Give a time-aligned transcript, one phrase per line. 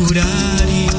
[0.00, 0.89] jurar y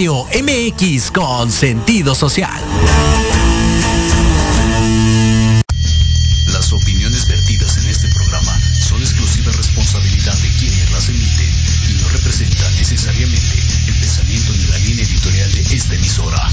[0.00, 2.58] Radio MX con sentido social.
[6.46, 11.50] Las opiniones vertidas en este programa son exclusiva responsabilidad de quienes las emiten
[11.90, 13.58] y no representan necesariamente
[13.88, 16.50] el pensamiento ni la línea editorial de esta emisora.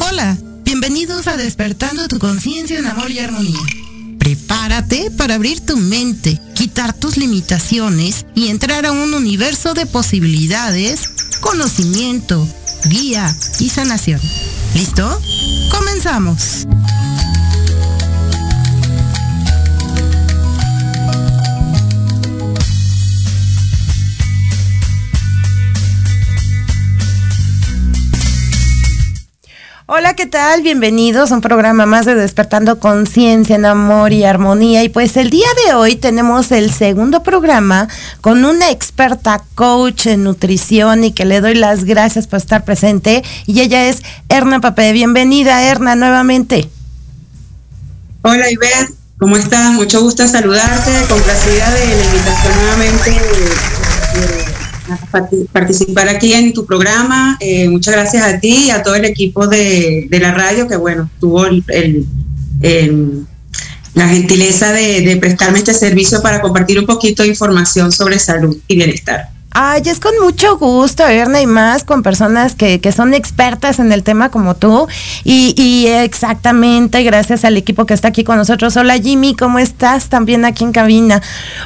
[0.00, 3.60] Hola, bienvenidos a Despertando tu conciencia en amor y armonía.
[4.18, 6.33] Prepárate para abrir tu mente,
[8.36, 11.08] y entrar a un universo de posibilidades,
[11.40, 12.46] conocimiento,
[12.84, 14.20] guía y sanación.
[14.74, 15.20] ¿Listo?
[15.72, 16.68] Comenzamos.
[30.24, 30.62] ¿Qué tal?
[30.62, 34.82] Bienvenidos a un programa más de Despertando Conciencia en Amor y Armonía.
[34.82, 37.88] Y pues el día de hoy tenemos el segundo programa
[38.22, 43.22] con una experta coach en nutrición y que le doy las gracias por estar presente.
[43.44, 44.92] Y ella es Erna Papé.
[44.92, 46.70] Bienvenida, Erna, nuevamente.
[48.22, 48.94] Hola, Ivette.
[49.18, 49.72] ¿Cómo estás?
[49.72, 50.90] Mucho gusto saludarte.
[51.06, 54.43] Complacida de la invitación nuevamente
[55.52, 57.36] participar aquí en tu programa.
[57.40, 60.76] Eh, muchas gracias a ti y a todo el equipo de, de la radio que,
[60.76, 63.26] bueno, tuvo el-
[63.94, 68.56] la gentileza de, de prestarme este servicio para compartir un poquito de información sobre salud
[68.66, 69.28] y bienestar.
[69.56, 73.92] Ay, es con mucho gusto, Erna, y más con personas que, que son expertas en
[73.92, 74.88] el tema como tú.
[75.22, 78.76] Y, exactamente, gracias al equipo que está aquí con nosotros.
[78.76, 80.08] Hola Jimmy, ¿cómo estás?
[80.08, 81.22] También aquí en cabina.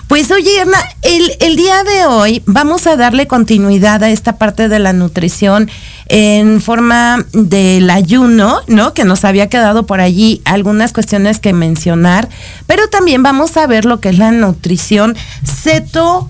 [0.06, 4.68] Pues oye, Erna, el, el día de hoy vamos a darle continuidad a esta parte
[4.68, 5.70] de la nutrición
[6.08, 8.92] en forma del ayuno, ¿no?
[8.92, 12.28] Que nos había quedado por allí algunas cuestiones que mencionar,
[12.66, 16.28] pero también vamos a ver lo que es la nutrición ceto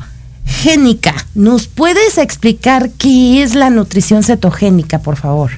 [0.48, 5.52] Génica, ¿nos puedes explicar qué es la nutrición cetogénica, por favor?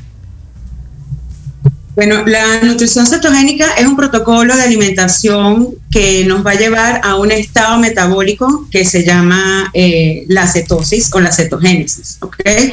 [1.94, 7.16] Bueno, la nutrición cetogénica es un protocolo de alimentación que nos va a llevar a
[7.16, 12.18] un estado metabólico que se llama eh, la cetosis o la cetogénesis.
[12.20, 12.72] ¿okay?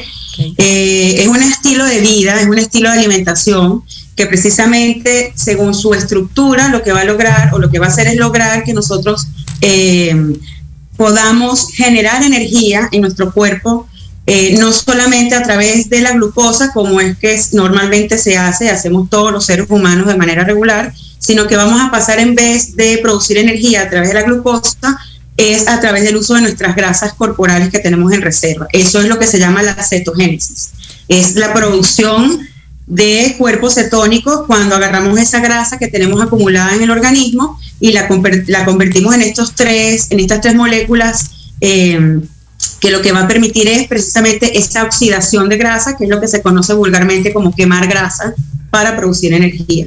[0.56, 3.82] Eh, es un estilo de vida, es un estilo de alimentación
[4.16, 7.90] que precisamente según su estructura lo que va a lograr o lo que va a
[7.90, 9.28] hacer es lograr que nosotros
[9.60, 10.14] eh,
[10.98, 13.88] podamos generar energía en nuestro cuerpo
[14.30, 19.08] eh, no solamente a través de la glucosa, como es que normalmente se hace, hacemos
[19.08, 22.98] todos los seres humanos de manera regular, sino que vamos a pasar en vez de
[22.98, 24.98] producir energía a través de la glucosa,
[25.38, 28.66] es a través del uso de nuestras grasas corporales que tenemos en reserva.
[28.74, 30.72] Eso es lo que se llama la cetogénesis.
[31.08, 32.46] Es la producción
[32.88, 38.08] de cuerpos cetónicos cuando agarramos esa grasa que tenemos acumulada en el organismo y la,
[38.08, 42.20] convertimos en estos tres, en estas tres moléculas eh,
[42.80, 46.20] que lo que va a permitir es precisamente esa oxidación de grasa, que es lo
[46.20, 48.34] que se conoce vulgarmente como quemar grasa
[48.70, 49.86] para producir energía.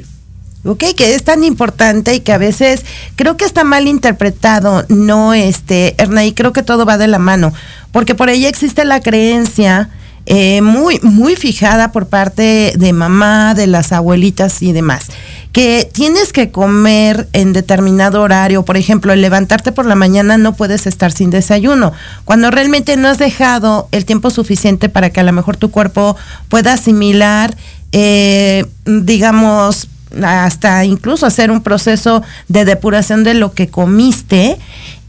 [0.64, 2.84] Ok, que es tan importante y que a veces
[3.16, 7.52] creo que está mal interpretado, no este, Erna, creo que todo va de la mano,
[7.90, 9.90] porque por ahí existe la creencia
[10.26, 15.06] eh, muy, muy fijada por parte de mamá, de las abuelitas y demás,
[15.52, 20.54] que tienes que comer en determinado horario, por ejemplo, el levantarte por la mañana no
[20.54, 21.92] puedes estar sin desayuno,
[22.24, 26.16] cuando realmente no has dejado el tiempo suficiente para que a lo mejor tu cuerpo
[26.48, 27.56] pueda asimilar,
[27.90, 29.88] eh, digamos,
[30.22, 34.58] hasta incluso hacer un proceso de depuración de lo que comiste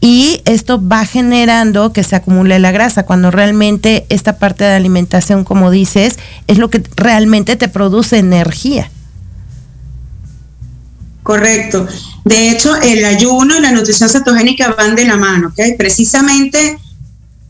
[0.04, 5.44] y esto va generando que se acumule la grasa, cuando realmente esta parte de alimentación,
[5.44, 8.90] como dices, es lo que realmente te produce energía.
[11.22, 11.88] Correcto.
[12.22, 15.74] De hecho, el ayuno y la nutrición cetogénica van de la mano, ¿ok?
[15.78, 16.78] Precisamente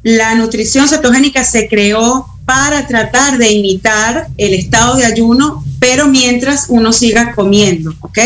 [0.04, 6.64] la nutrición cetogénica se creó para tratar de imitar el estado de ayuno pero mientras
[6.69, 8.19] uno siga comiendo, ¿ok?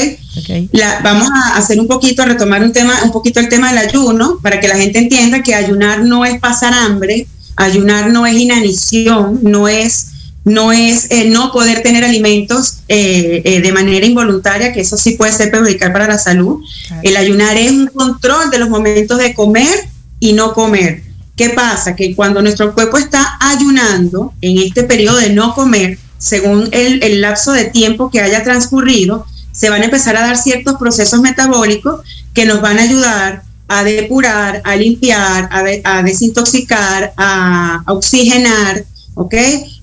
[1.03, 4.39] vamos a hacer un poquito, a retomar un tema, un poquito el tema del ayuno,
[4.41, 7.27] para que la gente entienda que ayunar no es pasar hambre,
[7.57, 10.11] ayunar no es inanición, no es
[10.45, 15.17] no es eh, no poder tener alimentos eh, eh, de manera involuntaria, que eso sí
[15.17, 16.63] puede ser perjudicial para la salud.
[17.03, 19.89] El ayunar es un control de los momentos de comer
[20.21, 21.03] y no comer.
[21.35, 21.97] ¿Qué pasa?
[21.97, 27.53] Que cuando nuestro cuerpo está ayunando en este periodo de no comer, según el, lapso
[27.53, 32.01] de tiempo que haya transcurrido, se van a empezar a dar ciertos procesos metabólicos
[32.35, 35.49] que nos van a ayudar a depurar, a limpiar,
[35.85, 38.85] a, desintoxicar, a, oxigenar,
[39.15, 39.35] ¿ok?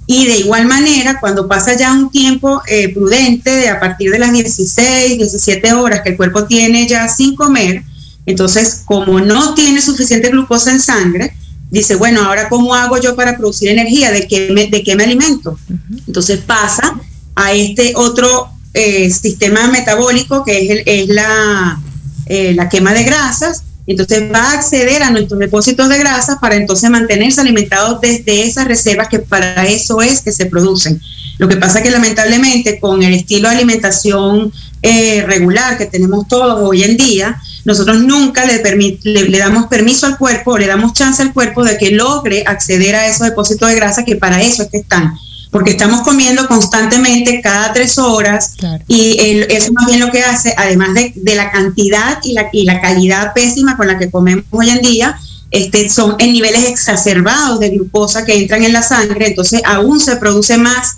[0.07, 4.19] Y de igual manera, cuando pasa ya un tiempo eh, prudente, de a partir de
[4.19, 7.83] las 16, 17 horas que el cuerpo tiene ya sin comer,
[8.25, 11.35] entonces como no tiene suficiente glucosa en sangre,
[11.75, 15.03] dice, bueno, ahora cómo hago yo para producir energía, de qué me, de qué me
[15.03, 15.59] alimento.
[16.07, 16.99] Entonces pasa
[17.35, 21.79] a este otro eh, sistema metabólico que es, es la,
[22.27, 23.63] eh, la quema de grasas.
[23.87, 28.67] Entonces va a acceder a nuestros depósitos de grasas para entonces mantenerse alimentados desde esas
[28.67, 30.99] reservas que para eso es que se producen.
[31.37, 34.51] Lo que pasa es que lamentablemente con el estilo de alimentación
[34.81, 38.61] eh, regular que tenemos todos hoy en día, nosotros nunca le,
[39.03, 43.07] le, damos permiso al cuerpo, le damos chance al cuerpo de que logre acceder a
[43.07, 45.17] esos depósitos de grasa que para eso es que están.
[45.49, 48.55] Porque estamos comiendo constantemente cada tres horas
[48.87, 49.17] y
[49.49, 53.33] eso más bien lo que hace, además de, la cantidad y la, y la calidad
[53.33, 55.17] pésima con la que comemos hoy en día,
[55.51, 60.17] este, son en niveles exacerbados de glucosa que entran en la sangre, entonces aún se
[60.17, 60.97] produce más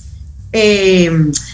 [0.53, 1.11] eh,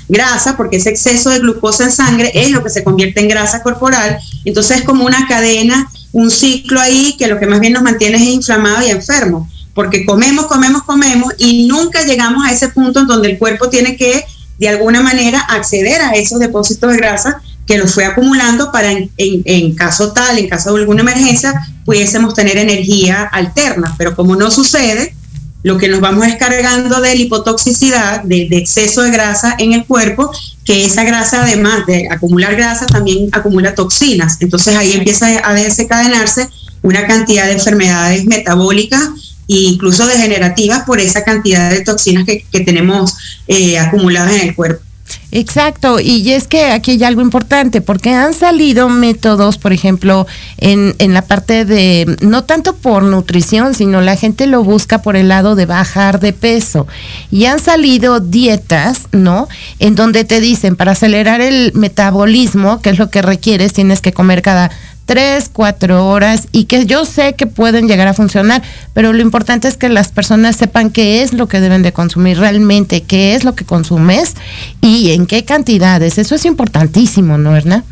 [0.07, 3.63] grasa, porque ese exceso de glucosa en sangre es lo que se convierte en grasa
[3.63, 4.19] corporal.
[4.45, 8.17] Entonces es como una cadena, un ciclo ahí que lo que más bien nos mantiene
[8.17, 13.07] es inflamado y enfermo, porque comemos, comemos, comemos y nunca llegamos a ese punto en
[13.07, 14.23] donde el cuerpo tiene que
[14.59, 19.09] de alguna manera acceder a esos depósitos de grasa que los fue acumulando para en,
[19.17, 21.53] en, caso tal, en caso de alguna emergencia,
[21.85, 23.95] pudiésemos tener energía alterna.
[23.97, 25.15] Pero como no sucede,
[25.63, 30.29] lo que nos vamos descargando de hipotoxicidad, de, exceso de grasa en el cuerpo,
[30.65, 34.37] que esa grasa, además de acumular grasa, también acumula toxinas.
[34.41, 36.49] Entonces ahí empieza a desencadenarse
[36.81, 39.09] una cantidad de enfermedades metabólicas
[39.47, 43.13] e incluso degenerativas por esa cantidad de toxinas que, tenemos
[43.47, 44.83] eh, acumuladas en el cuerpo.
[45.31, 50.27] Exacto, y es que aquí hay algo importante, porque han salido métodos, por ejemplo,
[50.57, 55.15] en, en, la parte de, no tanto por nutrición, sino la gente lo busca por
[55.15, 56.87] el lado de bajar de peso.
[57.31, 59.47] Y han salido dietas, ¿no?
[59.79, 64.13] En donde te dicen, para acelerar el metabolismo, que es lo que requieres, tienes que
[64.13, 64.69] comer cada
[65.05, 69.67] tres, cuatro horas y que yo sé que pueden llegar a funcionar, pero lo importante
[69.67, 73.43] es que las personas sepan qué es lo que deben de consumir realmente, qué es
[73.43, 74.33] lo que consumes
[74.81, 76.17] y en qué cantidades.
[76.17, 77.83] Eso es importantísimo, ¿no, Erna?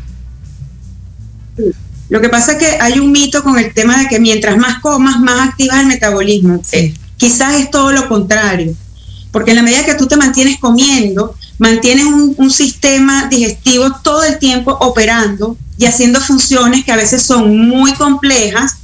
[2.08, 4.80] Lo que pasa es que hay un mito con el tema de que mientras más
[4.80, 6.60] comas, más activas el metabolismo.
[6.72, 8.74] Eh, quizás es todo lo contrario,
[9.30, 14.38] porque en la medida que tú te mantienes comiendo, mantienes un, sistema digestivo todo el
[14.38, 18.76] tiempo operando y haciendo funciones que a veces son muy complejas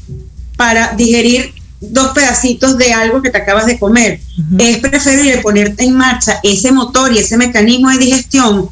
[0.56, 4.20] para digerir dos pedacitos de algo que te acabas de comer.
[4.58, 8.68] Es preferible ponerte en marcha ese motor y ese mecanismo de digestión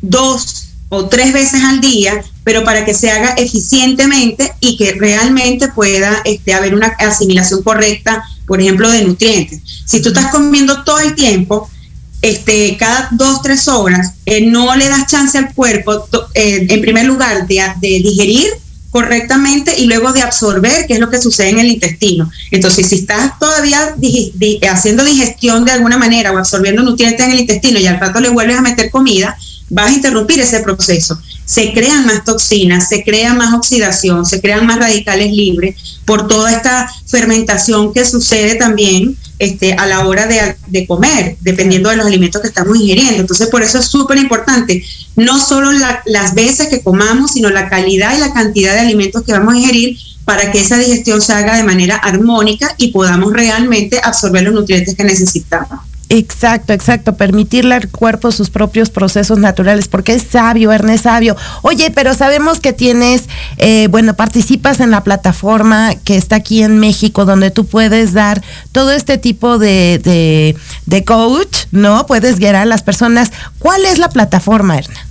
[0.00, 5.68] dos o tres veces al día, pero para que se haga eficientemente y que realmente
[5.68, 9.62] pueda este, haber una asimilación correcta, por ejemplo, de nutrientes.
[9.86, 11.70] Si tú estás comiendo todo el tiempo,
[12.22, 17.04] este, cada dos, tres horas, eh, no le das chance al cuerpo, eh, en primer
[17.04, 18.46] lugar, de, digerir
[18.90, 22.30] correctamente y luego de absorber, que es lo que sucede en el intestino.
[22.50, 23.96] Entonces, si estás todavía
[24.70, 28.28] haciendo digestión de alguna manera o absorbiendo nutrientes en el intestino y al rato le
[28.28, 29.36] vuelves a meter comida,
[29.70, 31.18] vas a interrumpir ese proceso.
[31.46, 36.52] Se crean más toxinas, se crea más oxidación, se crean más radicales libres por toda
[36.52, 42.40] esta fermentación que sucede también este, a la hora de, comer, dependiendo de los alimentos
[42.40, 43.20] que estamos ingiriendo.
[43.20, 44.84] Entonces, por eso es súper importante,
[45.16, 45.72] no solo
[46.06, 49.58] las veces que comamos, sino la calidad y la cantidad de alimentos que vamos a
[49.58, 54.54] ingerir para que esa digestión se haga de manera armónica y podamos realmente absorber los
[54.54, 55.80] nutrientes que necesitamos.
[56.14, 57.16] Exacto, exacto.
[57.16, 61.38] Permitirle al cuerpo sus propios procesos naturales, porque es sabio, Ernest sabio.
[61.62, 63.22] Oye, pero sabemos que tienes,
[63.56, 68.42] eh, bueno, participas en la plataforma que está aquí en México, donde tú puedes dar
[68.72, 70.54] todo este tipo de,
[70.84, 72.04] de, coach, ¿no?
[72.06, 73.32] Puedes guiar a las personas.
[73.58, 75.06] ¿Cuál es la plataforma, Erna?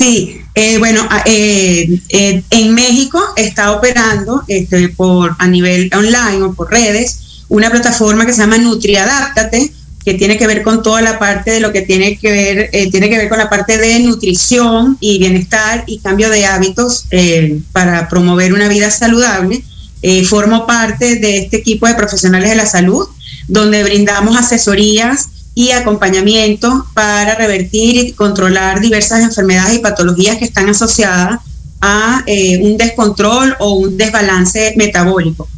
[0.00, 6.68] Sí, eh, bueno, eh, en México está operando este, por a nivel online o por
[6.68, 9.72] redes una plataforma que se llama NutriAdáptate,
[10.06, 12.88] que tiene que ver con toda la parte de lo que tiene que ver, eh,
[12.92, 17.60] tiene que ver con la parte de nutrición y bienestar y cambio de hábitos eh,
[17.72, 19.64] para promover una vida saludable.
[20.02, 23.08] Eh, formo parte de este equipo de profesionales de la salud,
[23.48, 30.68] donde brindamos asesorías y acompañamiento para revertir y controlar diversas enfermedades y patologías que están
[30.68, 31.40] asociadas
[31.80, 32.24] a
[32.60, 35.48] un descontrol o un desbalance metabólico.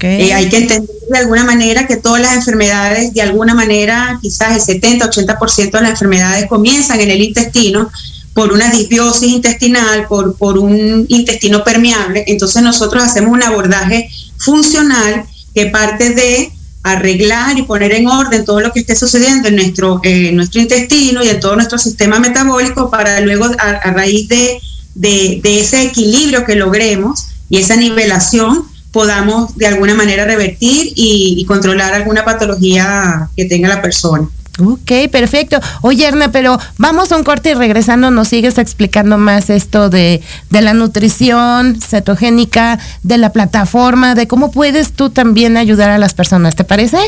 [0.00, 4.68] Eh, hay que entender de alguna manera que todas las enfermedades, de alguna manera, quizás
[4.68, 7.90] el 70-80% de las enfermedades comienzan en el intestino
[8.32, 12.24] por una disbiosis intestinal, por, por un intestino permeable.
[12.28, 15.24] Entonces nosotros hacemos un abordaje funcional
[15.54, 16.52] que parte de
[16.84, 20.00] arreglar y poner en orden todo lo que esté sucediendo en nuestro,
[20.32, 24.60] nuestro intestino y en todo nuestro sistema metabólico para luego, a, raíz de,
[24.94, 31.44] de, de ese equilibrio que logremos y esa nivelación, podamos de alguna manera revertir y,
[31.46, 34.28] controlar alguna patología que tenga la persona.
[34.60, 35.60] Ok, perfecto.
[35.82, 40.20] Oye, Erna, pero vamos a un corte y regresando nos sigues explicando más esto de,
[40.50, 46.12] de, la nutrición cetogénica, de la plataforma, de cómo puedes tú también ayudar a las
[46.12, 46.56] personas.
[46.56, 46.98] ¿Te parece?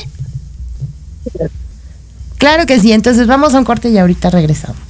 [2.39, 2.93] Claro que sí.
[2.93, 4.90] Entonces vamos a un corte y ahorita regresamos.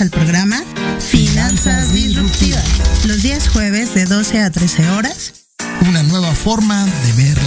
[0.00, 0.62] al programa
[0.98, 2.64] Finanzas Disruptivas,
[3.06, 5.46] los días jueves de 12 a 13 horas.
[5.88, 7.43] Una nueva forma de ver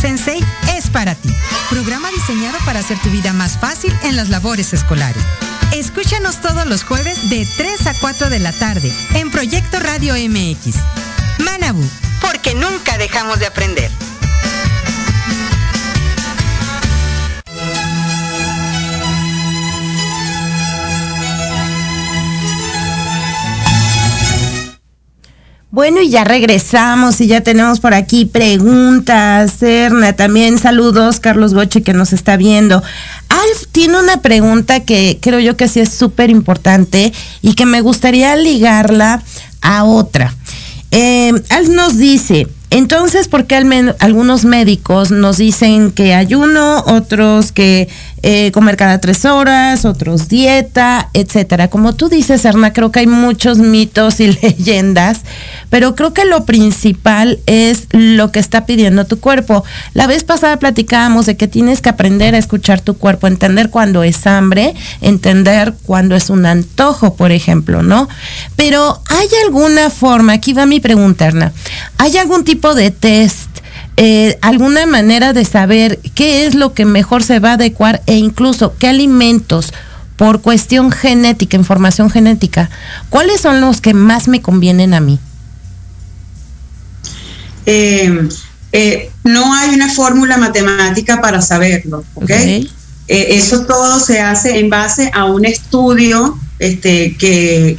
[0.00, 0.44] Sensei
[0.76, 1.34] es para ti.
[1.70, 5.22] Programa diseñado para hacer tu vida más fácil en las labores escolares.
[5.72, 10.76] Escúchanos todos los jueves de 3 a 4 de la tarde en Proyecto Radio MX.
[11.38, 11.84] Manabu,
[12.20, 13.90] porque nunca dejamos de aprender.
[25.78, 29.62] Bueno, y ya regresamos y ya tenemos por aquí preguntas.
[29.62, 32.82] Erna, también saludos, Carlos Boche, que nos está viendo.
[33.28, 37.80] Alf tiene una pregunta que creo yo que sí es súper importante y que me
[37.80, 39.22] gustaría ligarla
[39.60, 40.34] a otra.
[40.90, 43.54] Eh, Alf nos dice, entonces, ¿por qué
[44.00, 47.88] algunos médicos nos dicen que ayuno, otros que
[48.22, 51.68] eh, comer cada tres horas, otros dieta, etcétera.
[51.68, 55.22] Como tú dices, Erna, creo que hay muchos mitos y leyendas,
[55.70, 59.64] pero creo que lo principal es lo que está pidiendo tu cuerpo.
[59.94, 64.02] La vez pasada platicábamos de que tienes que aprender a escuchar tu cuerpo, entender cuando
[64.02, 68.08] es hambre, entender cuando es un antojo, por ejemplo, ¿no?
[68.56, 71.52] Pero ¿hay alguna forma, aquí va mi pregunta, Erna,
[71.98, 73.48] ¿hay algún tipo de test
[74.00, 78.14] eh, alguna manera de saber qué es lo que mejor se va a adecuar e
[78.14, 79.72] incluso qué alimentos
[80.14, 82.70] por cuestión genética, información genética,
[83.08, 85.18] cuáles son los que más me convienen a mí?
[87.66, 88.28] Eh,
[88.70, 92.30] eh, no hay una fórmula matemática para saberlo, ¿ok?
[93.08, 97.78] eso todo se hace en base a un estudio este, que,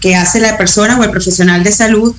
[0.00, 2.16] que hace la persona o el profesional de salud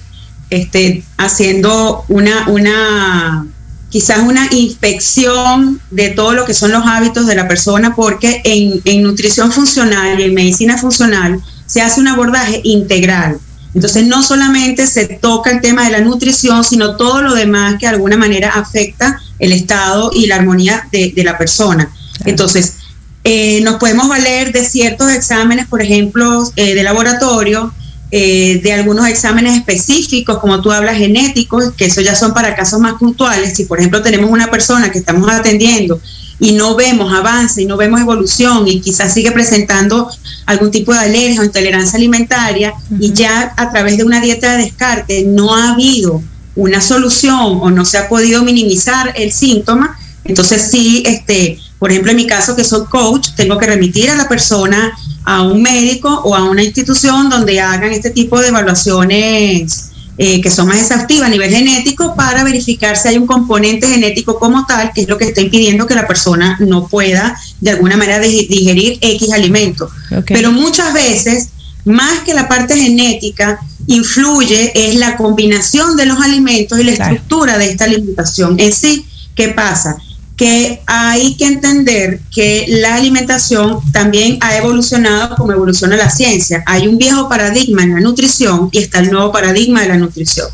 [0.49, 3.47] este, haciendo una, una,
[3.89, 8.81] quizás una inspección de todo lo que son los hábitos de la persona, porque en,
[8.85, 13.39] en nutrición funcional y en medicina funcional se hace un abordaje integral.
[13.75, 17.85] Entonces no solamente se toca el tema de la nutrición, sino todo lo demás que
[17.85, 21.91] de alguna manera afecta el estado y la armonía de, la persona.
[22.23, 22.77] Entonces,
[23.25, 27.73] eh, nos podemos valer de ciertos exámenes, por ejemplo, eh, de laboratorio,
[28.17, 32.79] eh, de algunos exámenes específicos, como tú hablas, genéticos, que eso ya son para casos
[32.79, 33.57] más puntuales.
[33.57, 35.99] Si, por ejemplo, tenemos una persona que estamos atendiendo
[36.39, 40.09] y no vemos avance y no vemos evolución y quizás sigue presentando
[40.45, 44.63] algún tipo de alergia o intolerancia alimentaria y ya a través de una dieta de
[44.63, 46.23] descarte no ha habido
[46.55, 52.11] una solución o no se ha podido minimizar el síntoma, entonces sí, este, por ejemplo,
[52.11, 54.93] en mi caso que soy coach, tengo que remitir a la persona
[55.25, 60.49] a un médico o a una institución donde hagan este tipo de evaluaciones eh, que
[60.49, 64.93] son más exhaustivas a nivel genético para verificar si hay un componente genético como tal,
[64.93, 68.97] que es lo que está impidiendo que la persona no pueda de alguna manera digerir
[69.01, 69.89] X alimento.
[70.27, 71.49] Pero muchas veces,
[71.83, 77.57] más que la parte genética, influye es la combinación de los alimentos y la estructura
[77.57, 79.05] de esta alimentación en sí.
[79.35, 79.97] ¿Qué pasa?
[80.35, 86.61] Que hay que entender que la alimentación también ha evolucionado como evoluciona la ciencia.
[86.65, 90.47] Hay un viejo paradigma en la nutrición y está el nuevo paradigma de la nutrición.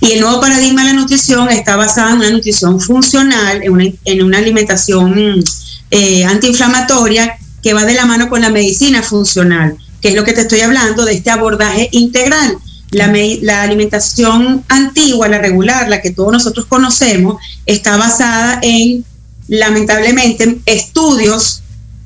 [0.00, 4.38] Y el nuevo paradigma de la nutrición está basado en una nutrición funcional, en una,
[4.38, 5.44] alimentación
[5.90, 10.32] eh, antiinflamatoria que va de la mano con la medicina funcional, que es lo que
[10.32, 12.56] te estoy hablando de este abordaje integral.
[12.90, 13.12] La,
[13.42, 17.36] la, alimentación antigua, la regular, la que todos nosotros conocemos,
[17.66, 19.04] está basada en
[19.48, 21.62] lamentablemente, estudios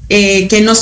[0.08, 0.74] eh, que no,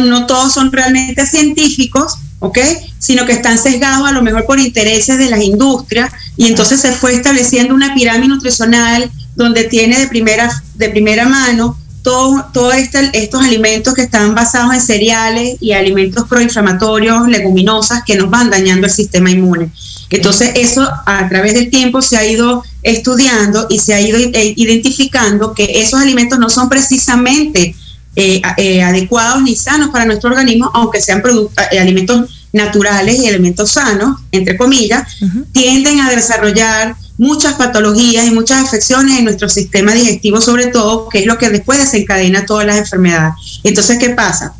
[0.00, 2.58] no, todos son realmente científicos, ¿ok?
[2.98, 6.92] Sino que están sesgados a lo mejor por intereses de las industrias y entonces se
[6.92, 13.10] fue estableciendo una pirámide nutricional donde tiene de primera, de primera mano todos todo este,
[13.14, 18.86] estos alimentos que están basados en cereales y alimentos proinflamatorios, leguminosas, que nos van dañando
[18.86, 19.72] el sistema inmune.
[20.10, 24.54] Entonces eso a través del tiempo se ha ido estudiando y se ha ido eh,
[24.56, 27.74] identificando que esos alimentos no son precisamente
[28.14, 31.22] eh, eh, adecuados ni sanos para nuestro organismo, aunque sean
[31.78, 35.18] alimentos naturales y alimentos sanos, entre comillas,
[35.52, 41.20] tienden a desarrollar muchas patologías y muchas afecciones en nuestro sistema digestivo, sobre todo, que
[41.20, 43.34] es lo que después desencadena todas las enfermedades.
[43.64, 44.54] Entonces, ¿qué pasa?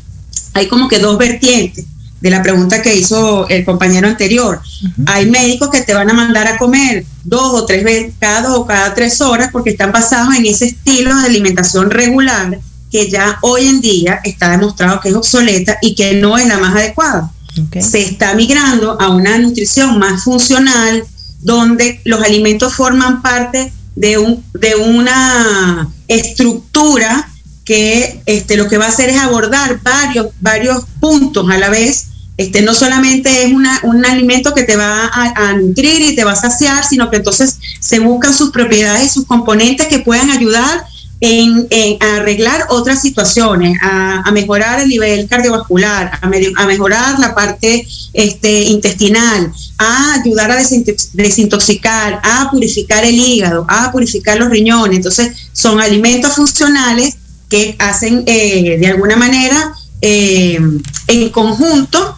[0.53, 1.85] Hay como que dos vertientes
[2.27, 4.61] de la pregunta que hizo el compañero anterior.
[5.05, 8.59] Hay médicos que te van a mandar a comer dos o tres veces cada dos
[8.59, 12.59] o cada tres horas porque están basados en ese estilo de alimentación regular
[12.91, 16.57] que ya hoy en día está demostrado que es obsoleta y que no es la
[16.57, 17.31] más adecuada.
[17.79, 21.03] Se está migrando a una nutrición más funcional
[21.41, 27.29] donde los alimentos forman parte de, un, de una estructura
[27.63, 32.07] que este, lo que va a hacer es abordar varios, varios puntos a la vez
[32.37, 36.35] Este, no solamente es un alimento que te va a, nutrir y te va a
[36.35, 40.85] saciar, sino que entonces se buscan sus propiedades, sus componentes que puedan ayudar
[41.19, 41.67] en,
[41.99, 50.21] arreglar otras situaciones, a, mejorar el nivel cardiovascular, a, mejorar la parte este, intestinal, a
[50.21, 54.97] ayudar a desintoxicar, a purificar el hígado, a purificar los riñones.
[54.97, 57.17] Entonces, son alimentos funcionales
[57.49, 60.59] que hacen eh, de alguna manera eh,
[61.07, 62.16] en conjunto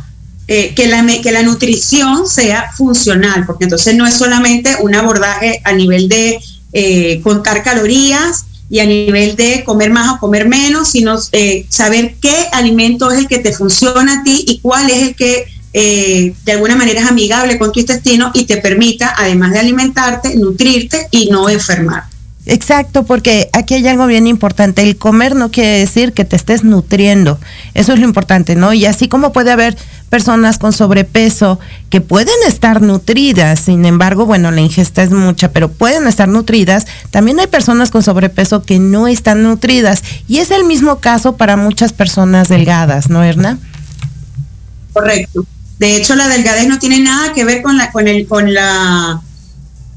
[0.49, 5.61] eh, que, la, que la nutrición sea funcional, porque entonces no es solamente un abordaje
[5.63, 6.39] a nivel de
[7.23, 11.17] contar calorías y a nivel de comer más o comer menos, sino
[11.69, 15.45] saber qué alimento es el que te funciona a ti y cuál es el que
[15.73, 21.07] de alguna manera es amigable con tu intestino y te permita, además de alimentarte, nutrirte
[21.09, 22.03] y no enfermar.
[22.45, 24.81] Exacto, porque aquí hay algo bien importante.
[24.81, 27.39] El comer no quiere decir que te estés nutriendo.
[27.75, 28.73] Eso es lo importante, ¿no?
[28.73, 29.77] Y así como puede haber
[30.09, 35.69] personas con sobrepeso que pueden estar nutridas, sin embargo, bueno, la ingesta es mucha, pero
[35.69, 40.03] pueden estar nutridas, también hay personas con sobrepeso que no están nutridas.
[40.27, 43.57] Y es el mismo caso para muchas personas delgadas, ¿no, Erna?
[44.93, 45.45] Correcto.
[45.77, 49.21] De hecho, la delgadez no tiene nada que ver con la, con el, con la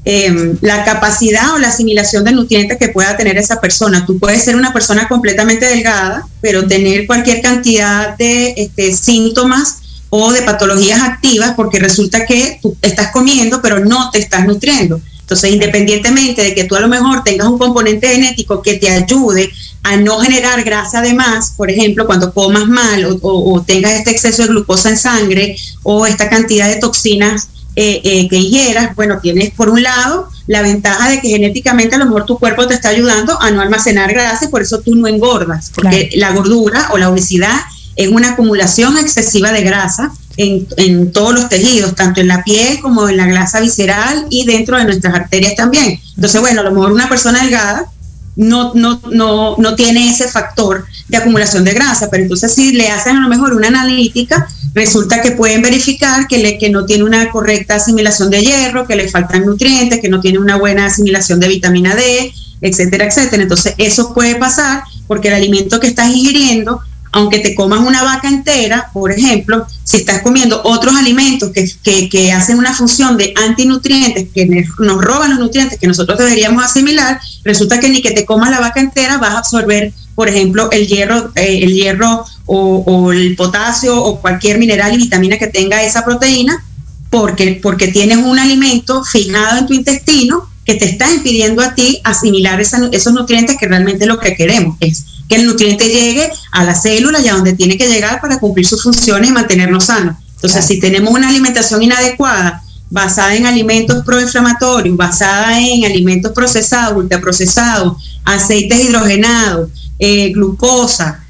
[0.05, 4.05] Em, la capacidad o la asimilación de nutrientes que pueda tener esa persona.
[4.05, 9.77] Tú puedes ser una persona completamente delgada, pero tener cualquier cantidad de este, síntomas
[10.15, 15.01] o de patologías activas porque resulta que tú estás comiendo, pero no te estás nutriendo.
[15.21, 19.51] Entonces, independientemente de que tú a lo mejor tengas un componente genético que te ayude
[19.81, 24.11] a no generar grasa de más, por ejemplo, cuando comas mal o, o tengas este
[24.11, 29.17] exceso de glucosa en sangre o esta cantidad de toxinas eh, eh, que ingieras, bueno,
[29.19, 32.75] tienes por un lado la ventaja de que genéticamente a lo mejor tu cuerpo te
[32.75, 36.89] está ayudando a no almacenar grasa y por eso tú no engordas, porque la gordura
[36.91, 37.61] o la obesidad
[37.95, 42.79] es una acumulación excesiva de grasa en, en, todos los tejidos, tanto en la piel
[42.79, 45.99] como en la grasa visceral y dentro de nuestras arterias también.
[46.15, 47.91] Entonces, bueno, a lo mejor una persona delgada
[48.35, 52.89] no, no, no, no tiene ese factor de acumulación de grasa, pero entonces si le
[52.89, 57.03] hacen a lo mejor una analítica, resulta que pueden verificar que, le, que no tiene
[57.03, 61.39] una correcta asimilación de hierro, que le faltan nutrientes, que no tiene una buena asimilación
[61.39, 63.43] de vitamina D, etcétera, etcétera.
[63.43, 66.81] Entonces eso puede pasar porque el alimento que estás ingiriendo
[67.13, 72.57] aunque te comas una vaca entera, por ejemplo, si estás comiendo otros alimentos que, hacen
[72.57, 77.89] una función de antinutrientes, que nos roban los nutrientes que nosotros deberíamos asimilar, resulta que
[77.89, 81.59] ni que te comas la vaca entera vas a absorber, por ejemplo, el hierro, eh,
[81.61, 86.65] el hierro o, el potasio o cualquier mineral y vitamina que tenga esa proteína,
[87.11, 92.01] porque, porque tienes un alimento fijado en tu intestino que te está impidiendo a ti
[92.03, 96.75] asimilar esos nutrientes que realmente lo que queremos es que el nutriente llegue a la
[96.75, 100.15] célula y a donde tiene que llegar para cumplir sus funciones y mantenernos sanos.
[100.35, 107.97] Entonces, si tenemos una alimentación inadecuada, basada en alimentos proinflamatorios, basada en alimentos procesados, ultraprocesados,
[108.23, 111.23] aceites hidrogenados, eh, glucosa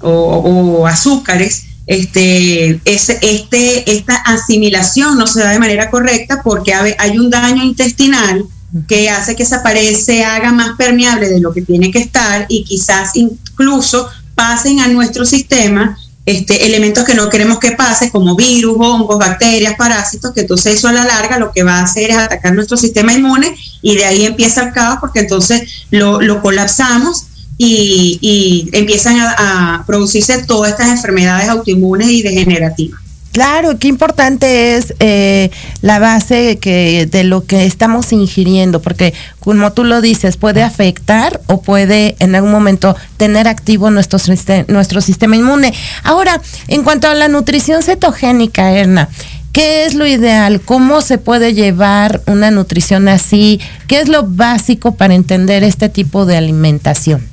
[0.00, 7.28] o, azúcares, este, este, esta asimilación no se da de manera correcta porque hay un
[7.28, 8.46] daño intestinal
[8.86, 12.46] que hace que esa pared se haga más permeable de lo que tiene que estar
[12.48, 18.36] y quizás incluso pasen a nuestro sistema este, elementos que no queremos que pase, como
[18.36, 22.10] virus, hongos, bacterias, parásitos, que entonces eso a la larga lo que va a hacer
[22.10, 27.26] es atacar nuestro sistema inmune y de ahí empieza el caos porque entonces lo, colapsamos
[27.58, 33.00] y, empiezan a producirse todas estas enfermedades autoinmunes y degenerativas.
[33.32, 35.50] Claro, qué importante es eh,
[35.82, 41.40] la base que, de lo que estamos ingiriendo, porque como tú lo dices, puede afectar
[41.46, 44.18] o puede en algún momento tener activo nuestro,
[44.66, 45.72] nuestro sistema inmune.
[46.02, 49.08] Ahora, en cuanto a la nutrición cetogénica, Erna,
[49.52, 50.60] ¿Qué es lo ideal?
[50.60, 53.60] ¿Cómo se puede llevar una nutrición así?
[53.88, 57.26] ¿Qué es lo básico para entender este tipo de alimentación?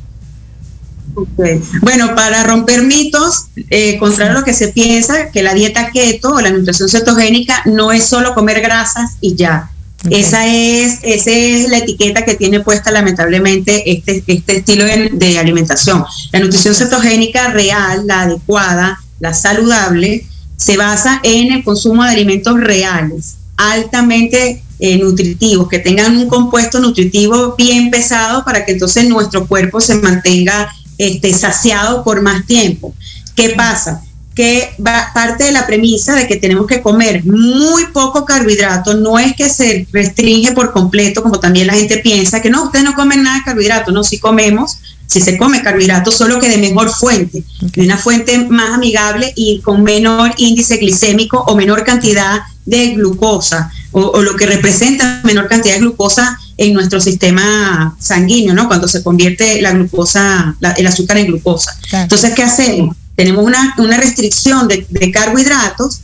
[1.81, 6.35] Bueno, para romper mitos, eh, contrario a lo que se piensa, que la dieta keto
[6.35, 9.71] o la nutrición cetogénica no es solo comer grasas y ya.
[10.11, 16.05] Esa, es, esa es la etiqueta que tiene puesta lamentablemente este, este estilo de, alimentación.
[16.31, 20.25] La nutrición cetogénica real, la adecuada, la saludable,
[20.55, 26.79] se basa en el consumo de alimentos reales, altamente eh, nutritivos, que tengan un compuesto
[26.79, 32.93] nutritivo bien pesado para que entonces nuestro cuerpo se mantenga este, saciado por más tiempo.
[33.35, 34.01] ¿Qué pasa?
[34.37, 34.69] que
[35.15, 39.49] parte de la premisa de que tenemos que comer muy poco carbohidrato, no es que
[39.49, 43.39] se restringe por completo, como también la gente piensa, que no, ustedes no comen nada
[43.39, 47.81] de carbohidrato, no, sí comemos, si se come carbohidratos, solo que de mejor fuente, de
[47.81, 54.21] una fuente más amigable y con menor índice glicémico o menor cantidad de glucosa, o,
[54.21, 58.67] lo que representa menor cantidad de glucosa en nuestro sistema sanguíneo, ¿no?
[58.67, 61.77] Cuando se convierte la glucosa, el azúcar en glucosa.
[61.91, 62.95] Entonces, ¿qué hacemos?
[63.15, 66.01] Tenemos una, restricción de, de carbohidratos,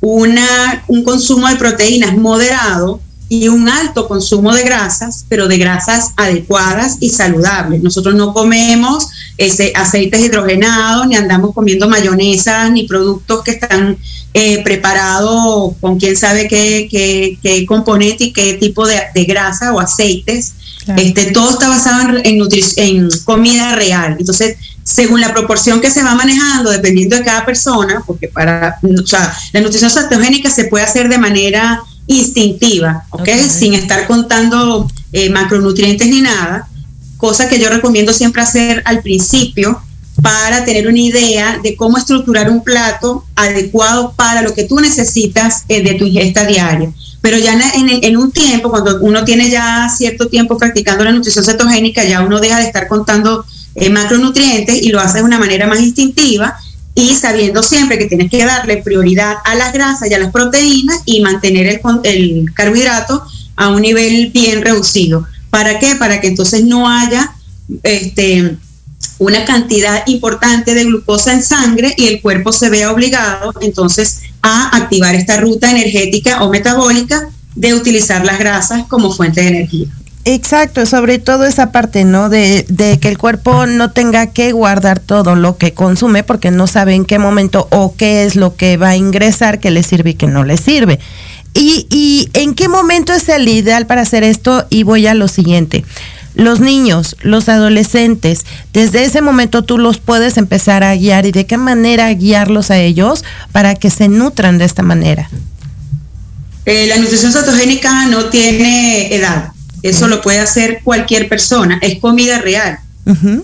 [0.00, 6.12] una, un consumo de proteínas moderado, y un alto consumo de grasas, pero de grasas
[6.16, 7.82] adecuadas y saludables.
[7.82, 13.98] Nosotros no comemos ese, aceites hidrogenados, ni andamos comiendo mayonesa, ni productos que están
[14.32, 20.54] eh, preparados con quién sabe qué, qué, componente y qué tipo de, grasa o aceites.
[20.96, 24.16] Este, todo está basado en, en comida real.
[24.20, 29.06] Entonces, según la proporción que se va manejando, dependiendo de cada persona, porque para, o
[29.06, 33.28] sea, la nutrición cetogénica se puede hacer de manera instintiva, ¿ok?
[33.48, 36.68] Sin estar contando eh, macronutrientes ni nada,
[37.16, 39.80] cosa que yo recomiendo siempre hacer al principio
[40.22, 45.64] para tener una idea de cómo estructurar un plato adecuado para lo que tú necesitas
[45.68, 46.90] eh, de tu ingesta diaria.
[47.20, 52.04] Pero ya en, un tiempo, cuando uno tiene ya cierto tiempo practicando la nutrición cetogénica,
[52.04, 55.80] ya uno deja de estar contando eh, macronutrientes y lo hace de una manera más
[55.80, 56.56] instintiva
[56.96, 61.02] y sabiendo siempre que tienes que darle prioridad a las grasas y a las proteínas
[61.04, 63.22] y mantener el, carbohidrato
[63.54, 65.26] a un nivel bien reducido.
[65.50, 65.94] ¿Para qué?
[65.96, 67.34] Para que entonces no haya
[67.82, 68.56] este,
[69.18, 74.74] una cantidad importante de glucosa en sangre y el cuerpo se vea obligado entonces a
[74.74, 79.88] activar esta ruta energética o metabólica de utilizar las grasas como fuente de energía.
[80.28, 82.28] Exacto, sobre todo esa parte, ¿no?
[82.28, 82.66] De,
[83.00, 87.04] que el cuerpo no tenga que guardar todo lo que consume porque no sabe en
[87.04, 90.26] qué momento o qué es lo que va a ingresar que le sirve y que
[90.26, 90.98] no le sirve.
[91.54, 95.28] Y, y en qué momento es el ideal para hacer esto y voy a lo
[95.28, 95.84] siguiente.
[96.34, 101.46] Los niños, los adolescentes, desde ese momento tú los puedes empezar a guiar y de
[101.46, 105.30] qué manera guiarlos a ellos para que se nutran de esta manera.
[106.64, 112.38] Eh, la nutrición cetogénica no tiene edad eso lo puede hacer cualquier persona, es comida
[112.38, 112.78] real.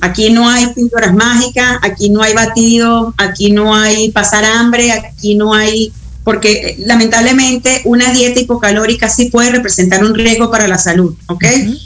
[0.00, 5.36] Aquí no hay píldoras mágicas, aquí no hay batido, aquí no hay pasar hambre, aquí
[5.36, 5.92] no hay,
[6.24, 11.44] porque eh, lamentablemente una dieta hipocalórica sí puede representar un riesgo para la salud, ¿ok?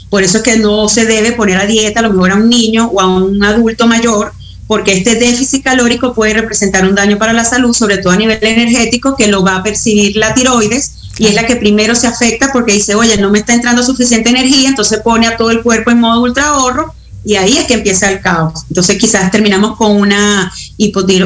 [0.09, 2.49] Por eso es que no se debe poner a dieta a lo mejor a un
[2.49, 4.33] niño o a un adulto mayor,
[4.65, 8.39] porque este déficit calórico puede representar un daño para la salud, sobre todo a nivel
[8.41, 12.51] energético, que lo va a percibir la tiroides y es la que primero se afecta
[12.51, 15.91] porque dice, oye, no me está entrando suficiente energía, entonces pone a todo el cuerpo
[15.91, 18.63] en modo ultra ahorro y ahí es que empieza el caos.
[18.69, 20.51] Entonces quizás terminamos con una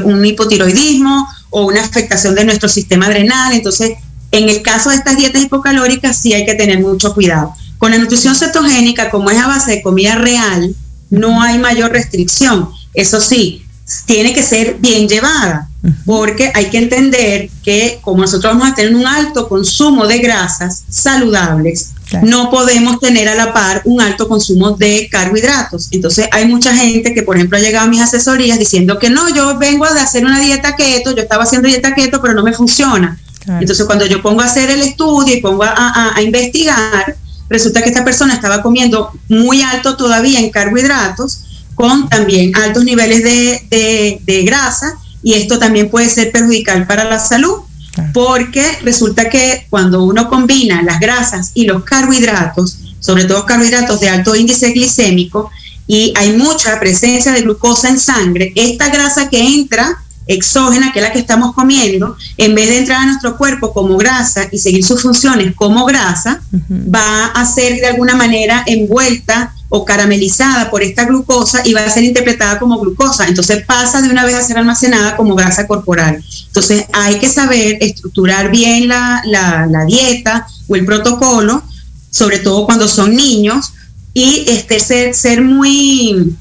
[0.04, 3.54] un hipotiroidismo o una afectación de nuestro sistema adrenal.
[3.54, 3.91] Entonces,
[4.32, 7.54] en el caso de estas dietas hipocalóricas sí hay que tener mucho cuidado.
[7.77, 10.73] Con la nutrición cetogénica, como es a base de comida real,
[11.10, 12.69] no hay mayor restricción.
[12.93, 13.63] Eso sí,
[14.06, 15.67] tiene que ser bien llevada
[16.06, 20.84] porque hay que entender que como nosotros vamos a tener un alto consumo de grasas
[20.89, 25.88] saludables, no podemos tener a la par un alto consumo de carbohidratos.
[25.91, 29.34] Entonces hay mucha gente que, por ejemplo, ha llegado a mis asesorías diciendo que no,
[29.34, 32.54] yo vengo de hacer una dieta keto, yo estaba haciendo dieta keto, pero no me
[32.54, 33.17] funciona.
[33.47, 37.15] Entonces cuando yo pongo a hacer el estudio y pongo a, investigar,
[37.49, 41.45] resulta que esta persona estaba comiendo muy alto todavía en carbohidratos,
[41.76, 47.20] con también altos niveles de, de grasa y esto también puede ser perjudicial para la
[47.20, 47.62] salud
[48.14, 54.10] porque resulta que cuando uno combina las grasas y los carbohidratos, sobre todo carbohidratos de
[54.10, 55.52] alto índice glicémico,
[55.88, 61.06] y hay mucha presencia de glucosa en sangre, esta grasa que entra exógena, que es
[61.06, 64.84] la que estamos comiendo, en vez de entrar a nuestro cuerpo como grasa y seguir
[64.84, 71.06] sus funciones como grasa, va a ser de alguna manera envuelta o caramelizada por esta
[71.06, 73.28] glucosa y va a ser interpretada como glucosa.
[73.28, 76.24] Entonces pasa de una vez a ser almacenada como grasa corporal.
[76.48, 81.64] Entonces hay que saber estructurar bien la, dieta o el protocolo,
[82.10, 83.72] sobre todo cuando son niños,
[84.14, 86.36] y este, ser, ser muy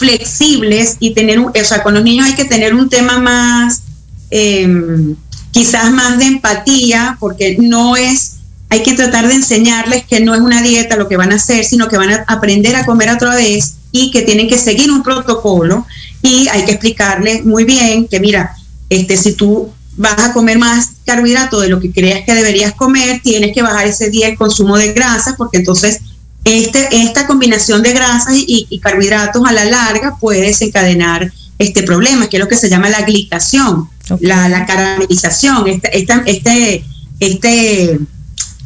[0.00, 3.82] flexibles y tener, un, o sea, con los niños hay que tener un tema más,
[4.30, 5.14] em,
[5.52, 8.36] quizás más de empatía, porque no es
[8.72, 11.64] hay que tratar de enseñarles que no es una dieta lo que van a hacer,
[11.64, 15.02] sino que van a aprender a comer otra vez y que tienen que seguir un
[15.02, 15.84] protocolo
[16.22, 18.54] y hay que explicarles muy bien que mira,
[18.88, 23.20] este si tú vas a comer más carbohidrato de lo que creas que deberías comer,
[23.22, 26.00] tienes que bajar ese día el consumo de grasas porque entonces
[26.44, 32.38] este, esta combinación de grasas y, carbohidratos a la larga puede desencadenar este problema, que
[32.38, 33.88] es lo que se llama la glicación,
[34.20, 36.84] la, caramelización, este, este,
[37.20, 38.00] este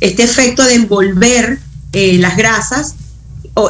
[0.00, 1.58] este efecto de envolver
[1.92, 2.94] eh, las grasas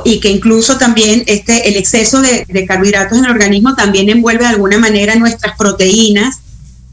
[0.05, 4.51] y que incluso también este, el exceso de, carbohidratos en el organismo también envuelve de
[4.51, 6.41] alguna manera nuestras proteínas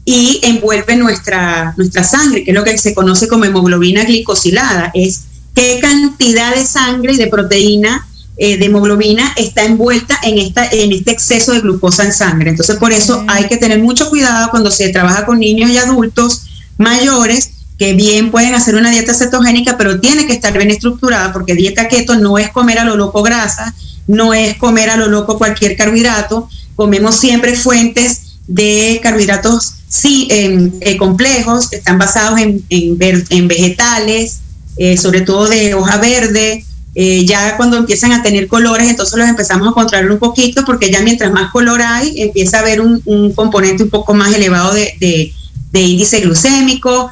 [0.04, 5.22] y envuelve nuestra, nuestra sangre, que es lo que se conoce como hemoglobina glicosilada, es
[5.54, 10.92] qué cantidad de sangre y de proteína eh, de hemoglobina está envuelta en, esta, en
[10.92, 12.50] este exceso de glucosa en sangre.
[12.50, 16.42] Entonces, por eso hay que tener mucho cuidado cuando se trabaja con niños y adultos
[16.78, 21.54] mayores que bien pueden hacer una dieta cetogénica, pero tiene que estar bien estructurada porque
[21.54, 23.74] dieta keto no es comer a lo loco grasa,
[24.06, 30.96] no es comer a lo loco cualquier carbohidrato, comemos siempre fuentes de carbohidratos sí, eh,
[30.96, 34.38] complejos, que están basados en, en, vegetales,
[34.76, 39.28] eh, sobre todo de hoja verde, eh, ya cuando empiezan a tener colores, entonces los
[39.28, 43.32] empezamos a controlar un poquito, porque ya mientras más color hay, empieza a haber un,
[43.34, 45.32] componente un poco más elevado de,
[45.72, 47.10] de índice glucémico,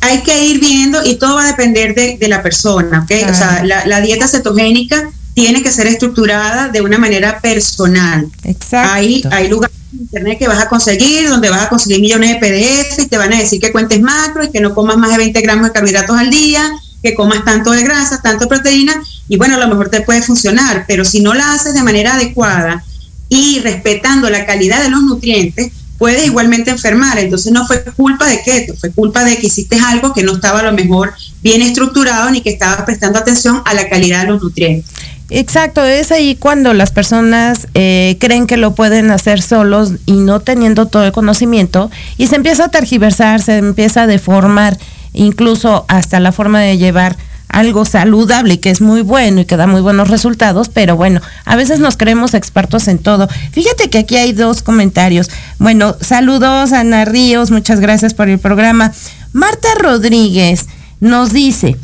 [0.00, 3.30] hay que ir viendo y todo va a depender de, la persona, ¿ok?
[3.30, 8.28] O sea, la, dieta cetogénica tiene que ser estructurada de una manera personal.
[8.44, 8.92] Exacto.
[8.92, 12.36] Hay, hay lugares en internet que vas a conseguir, donde vas a conseguir millones de
[12.36, 15.16] PDF y te van a decir que cuentes macro y que no comas más de
[15.16, 16.70] 20 gramos de carbohidratos al día,
[17.02, 20.20] que comas tanto de grasa, tanto de proteína, y bueno, a lo mejor te puede
[20.20, 22.84] funcionar, pero si no la haces de manera adecuada
[23.30, 27.18] y respetando la calidad de los nutrientes, puedes igualmente enfermar.
[27.18, 30.60] Entonces no fue culpa de keto, fue culpa de que hiciste algo que no estaba
[30.60, 34.42] a lo mejor bien estructurado ni que estabas prestando atención a la calidad de los
[34.42, 34.90] nutrientes.
[35.28, 40.40] Exacto, es ahí cuando las personas eh, creen que lo pueden hacer solos y no
[40.40, 44.78] teniendo todo el conocimiento y se empieza a tergiversar, se empieza a deformar
[45.12, 47.16] incluso hasta la forma de llevar
[47.50, 51.20] algo saludable y que es muy bueno y que da muy buenos resultados, pero bueno,
[51.44, 53.28] a veces nos creemos expertos en todo.
[53.52, 55.30] Fíjate que aquí hay dos comentarios.
[55.58, 58.92] Bueno, saludos Ana Ríos, muchas gracias por el programa.
[59.32, 60.66] Marta Rodríguez
[61.00, 61.76] nos dice,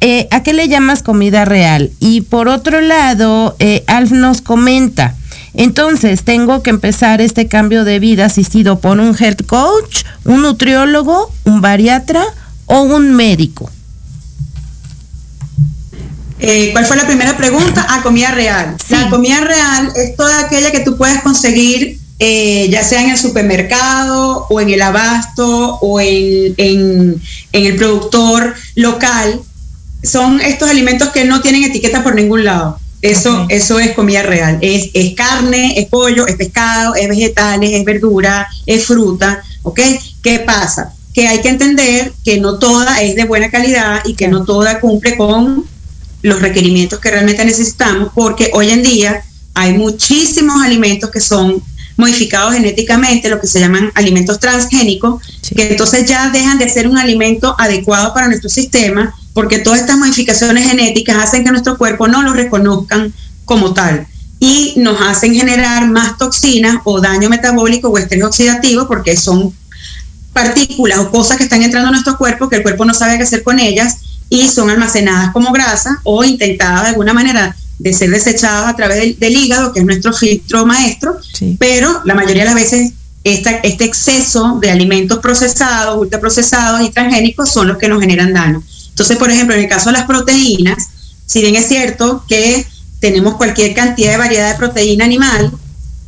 [0.00, 1.90] eh, ¿a qué le llamas comida real?
[2.00, 5.14] Y por otro lado, eh, Alf nos comenta,
[5.54, 11.32] entonces tengo que empezar este cambio de vida asistido por un health coach, un nutriólogo,
[11.44, 12.24] un bariatra
[12.66, 13.70] o un médico.
[16.50, 17.84] Eh, ¿Cuál fue la primera pregunta?
[17.90, 18.74] Ah, comida real.
[18.88, 23.18] La comida real es toda aquella que tú puedes conseguir, eh, ya sea en el
[23.18, 27.20] supermercado o en el abasto o en,
[27.52, 29.42] el productor local.
[30.02, 32.80] Son estos alimentos que no tienen etiqueta por ningún lado.
[33.02, 34.56] Eso, eso es comida real.
[34.62, 39.42] Es, es carne, es pollo, es pescado, es vegetales, es verdura, es fruta.
[39.64, 39.80] ¿Ok?
[40.22, 40.94] ¿Qué pasa?
[41.12, 44.80] Que hay que entender que no toda es de buena calidad y que no toda
[44.80, 45.66] cumple con
[46.28, 49.22] los requerimientos que realmente necesitamos, porque hoy en día
[49.54, 51.62] hay muchísimos alimentos que son
[51.96, 55.20] modificados genéticamente, lo que se llaman alimentos transgénicos,
[55.54, 59.98] que entonces ya dejan de ser un alimento adecuado para nuestro sistema, porque todas estas
[59.98, 63.12] modificaciones genéticas hacen que nuestro cuerpo no lo reconozcan
[63.44, 64.06] como tal.
[64.38, 69.52] Y nos hacen generar más toxinas o daño metabólico o estrés oxidativo, porque son
[70.32, 73.24] partículas o cosas que están entrando a nuestro cuerpo que el cuerpo no sabe qué
[73.24, 73.96] hacer con ellas
[74.30, 79.18] y son almacenadas como grasa o intentadas de alguna manera de ser desechadas a través
[79.18, 81.16] del, hígado, que es nuestro filtro maestro,
[81.58, 82.92] pero la mayoría de las veces
[83.24, 88.62] este exceso de alimentos procesados, ultraprocesados y transgénicos son los que nos generan daño.
[88.90, 90.88] Entonces, por ejemplo, en el caso de las proteínas,
[91.26, 92.66] si bien es cierto que
[93.00, 95.52] tenemos cualquier cantidad de variedad de proteína animal,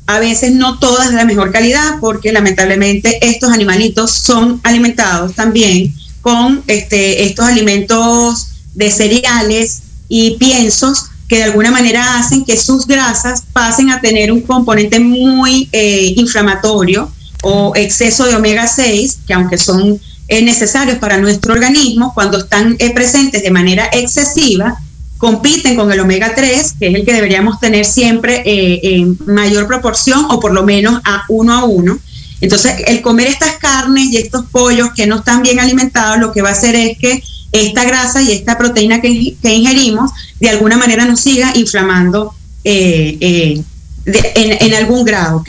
[0.07, 5.95] a veces no todas de la mejor calidad, porque lamentablemente estos animalitos son alimentados también
[6.21, 12.87] con este, estos alimentos de cereales y piensos que de alguna manera hacen que sus
[12.87, 17.09] grasas pasen a tener un componente muy eh, inflamatorio
[17.45, 22.75] o exceso de omega 6, que aunque son eh, necesarios para nuestro organismo, cuando están
[22.81, 24.77] eh, presentes de manera excesiva,
[25.19, 30.27] compiten con el omega 3, que es el que deberíamos tener siempre en mayor proporción
[30.31, 31.99] o por lo menos a uno a uno.
[32.41, 36.43] Entonces, el comer estas carnes y estos pollos que no están bien alimentados, lo que
[36.43, 37.23] va a hacer es que
[37.53, 39.09] esta grasa y esta proteína que,
[39.43, 43.63] ingerimos de alguna manera nos siga inflamando eh, eh,
[44.07, 45.49] en, algún grado, ¿ok?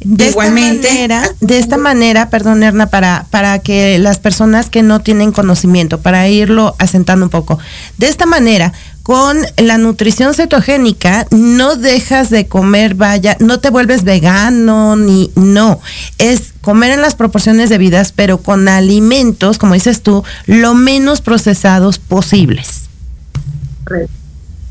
[0.00, 4.82] De Igualmente, esta manera, de esta manera, perdón, Erna, para, para que las personas que
[4.82, 7.58] no tienen conocimiento, para irlo asentando un poco,
[7.96, 8.74] de esta manera,
[9.04, 15.78] con la nutrición cetogénica no dejas de comer, vaya, no te vuelves vegano ni no,
[16.16, 21.98] es comer en las proporciones debidas, pero con alimentos, como dices tú, lo menos procesados
[21.98, 22.84] posibles.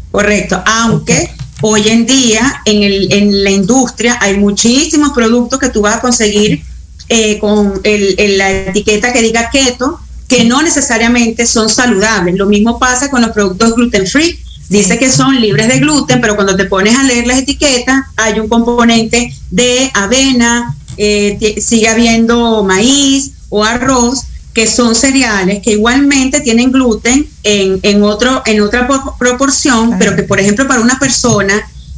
[0.09, 1.29] Correcto, aunque
[1.61, 6.01] hoy en día en, el, en la industria hay muchísimos productos que tú vas a
[6.01, 6.63] conseguir
[7.07, 9.99] eh, con la etiqueta que diga keto,
[10.33, 12.35] que no necesariamente son saludables.
[12.35, 14.39] Lo mismo pasa con los productos gluten free.
[14.67, 18.39] Dice que son libres de gluten, pero cuando te pones a leer las etiquetas, hay
[18.39, 24.23] un componente de avena, eh, sigue habiendo maíz o arroz,
[24.53, 28.87] que son cereales que igualmente tienen gluten en, en, otro, en otra
[29.19, 31.53] proporción, pero que por ejemplo para una persona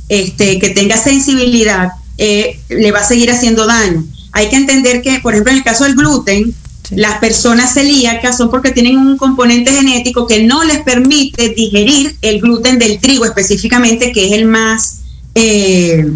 [0.10, 4.06] este, que tenga sensibilidad eh, le va a seguir haciendo daño.
[4.32, 6.54] Hay que entender que, por ejemplo, en el caso del gluten,
[6.92, 12.42] las personas celíacas son porque tienen un componente genético que no les permite digerir el
[12.42, 15.00] gluten del trigo específicamente, que es el más,
[15.34, 16.12] eh,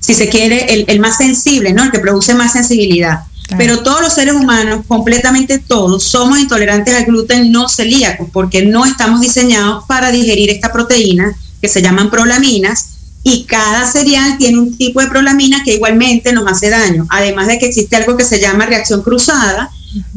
[0.00, 1.84] si se quiere, el, el, más sensible, ¿no?
[1.84, 3.24] El que produce más sensibilidad.
[3.58, 8.86] Pero todos los seres humanos, completamente todos, somos intolerantes al gluten no celíacos porque no
[8.86, 12.92] estamos diseñados para digerir esta proteína que se llaman prolaminas
[13.24, 17.06] y cada cereal tiene un tipo de prolamina que igualmente nos hace daño.
[17.10, 19.70] Además de que existe algo que se llama reacción cruzada,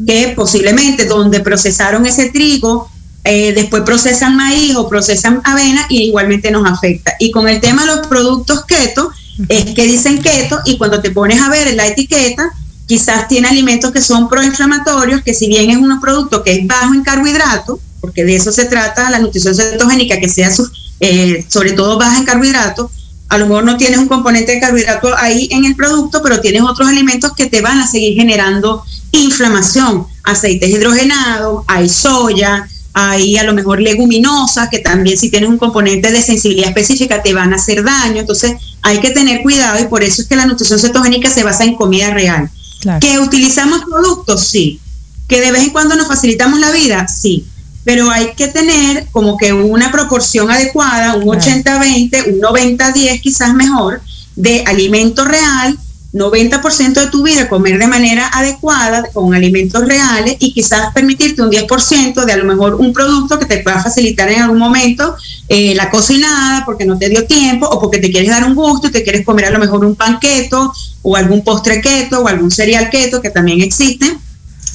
[0.06, 2.88] que posiblemente donde procesaron ese trigo,
[3.24, 7.14] eh, después procesan maíz o procesan avena y igualmente nos afecta.
[7.18, 9.10] Y con el tema de los productos keto,
[9.48, 12.50] es que dicen keto y cuando te pones a ver en la etiqueta,
[12.86, 16.94] quizás tiene alimentos que son proinflamatorios, que si bien es un producto que es bajo
[16.94, 20.50] en carbohidratos, porque de eso se trata la nutrición cetogénica, que sea
[21.00, 22.90] eh, sobre todo baja en carbohidratos,
[23.28, 26.62] a lo mejor no tienes un componente de carbohidrato ahí en el producto, pero tienes
[26.62, 30.06] otros alimentos que te van a seguir generando inflamación.
[30.22, 36.10] Aceites hidrogenados, hay soya, hay a lo mejor leguminosas, que también si tienes un componente
[36.10, 38.20] de sensibilidad específica te van a hacer daño.
[38.20, 41.64] Entonces hay que tener cuidado y por eso es que la nutrición cetogénica se basa
[41.64, 42.48] en comida real.
[43.00, 44.46] ¿Que utilizamos productos?
[44.46, 44.80] Sí.
[45.26, 47.08] ¿Que de vez en cuando nos facilitamos la vida?
[47.08, 47.44] Sí.
[47.86, 54.02] Pero hay que tener como que una proporción adecuada, un 80-20, un 90-10 quizás mejor,
[54.34, 55.78] de alimento real
[56.16, 61.50] 90% de tu vida comer de manera adecuada, con alimentos reales y quizás permitirte un
[61.50, 65.16] 10% de a lo mejor un producto que te pueda facilitar en algún momento
[65.48, 68.88] eh, la cocinada porque no te dio tiempo o porque te quieres dar un gusto
[68.88, 70.72] y te quieres comer a lo mejor un pan keto
[71.02, 74.16] o algún postre keto o algún cereal keto que también existe.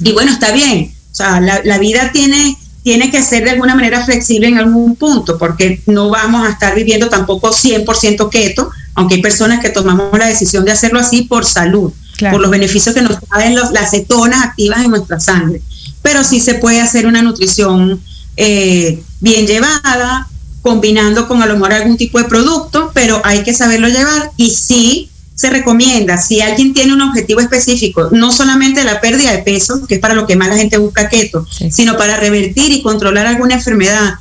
[0.03, 0.93] Y bueno, está bien.
[1.12, 4.95] O sea, la, la vida tiene tiene que ser de alguna manera flexible en algún
[4.95, 10.17] punto, porque no vamos a estar viviendo tampoco 100% keto, aunque hay personas que tomamos
[10.17, 11.91] la decisión de hacerlo así por salud,
[12.32, 15.61] por los beneficios que nos traen las cetonas activas en nuestra sangre.
[16.01, 18.01] Pero sí se puede hacer una nutrición
[18.38, 20.27] eh, bien llevada,
[20.61, 24.51] combinando con a lo mejor algún tipo de producto, pero hay que saberlo llevar y
[24.51, 25.09] sí
[25.41, 29.95] se recomienda, si alguien tiene un objetivo específico, no solamente la pérdida de peso, que
[29.95, 33.55] es para lo que más la gente busca keto, sino para revertir y controlar alguna
[33.55, 34.19] enfermedad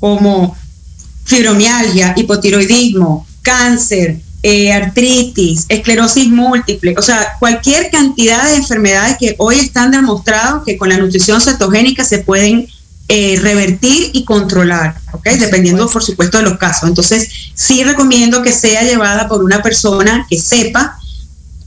[0.00, 0.56] como
[1.24, 9.56] fibromialgia, hipotiroidismo, cáncer, eh, artritis, esclerosis múltiple, o sea, cualquier cantidad de enfermedades que hoy
[9.56, 12.66] están demostrados que con la nutrición cetogénica se pueden
[13.08, 15.28] eh, revertir y controlar, ¿ok?
[15.38, 16.88] Dependiendo, por supuesto, de los casos.
[16.88, 20.98] Entonces, sí recomiendo que sea llevada por una persona que sepa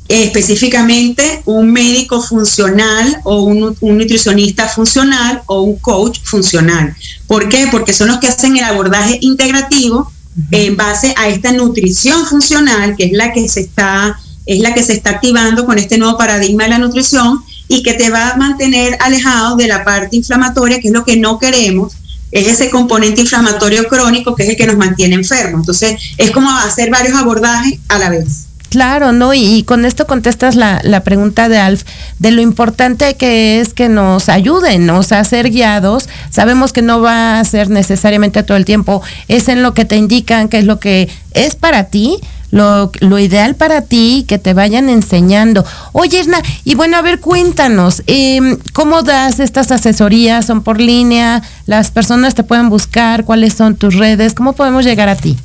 [0.07, 6.95] eh, específicamente un médico funcional o un, nutricionista funcional o un coach funcional.
[7.27, 7.67] ¿Por qué?
[7.71, 10.11] Porque son los que hacen el abordaje integrativo
[10.51, 14.81] en base a esta nutrición funcional, que es la que se está es la que
[14.81, 18.37] se está activando con este nuevo paradigma de la nutrición y que te va a
[18.37, 21.93] mantener alejado de la parte inflamatoria, que es lo que no queremos,
[22.32, 25.61] es ese componente inflamatorio crónico que es el que nos mantiene enfermos.
[25.61, 28.45] Entonces, es como hacer varios abordajes a la vez.
[28.69, 29.34] Claro, ¿no?
[29.34, 31.84] Y, con esto contestas la, la, pregunta de Alf,
[32.19, 36.07] de lo importante que es que nos ayuden, o sea, ser guiados.
[36.30, 39.95] Sabemos que no va a ser necesariamente todo el tiempo, es en lo que te
[39.95, 42.19] indican, que es lo que es para ti,
[42.51, 45.65] lo, lo, ideal para ti, que te vayan enseñando.
[45.91, 50.45] Oye, Erna, y bueno, a ver, cuéntanos, eh, ¿cómo das estas asesorías?
[50.45, 51.41] ¿Son por línea?
[51.65, 53.25] ¿Las personas te pueden buscar?
[53.25, 54.33] ¿Cuáles son tus redes?
[54.33, 55.37] ¿Cómo podemos llegar a ti?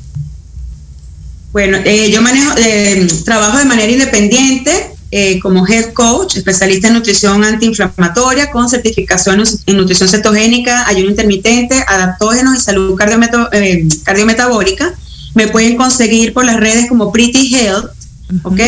[1.51, 6.95] Bueno, eh, yo manejo, eh, trabajo de manera independiente eh, como head coach, especialista en
[6.95, 12.99] nutrición antiinflamatoria, con certificación en nutrición cetogénica, ayuno intermitente, adaptógenos y salud
[13.53, 14.93] eh, cardiometabólica
[15.35, 17.91] me pueden conseguir por las redes como Pretty Health,
[18.43, 18.59] ¿ok?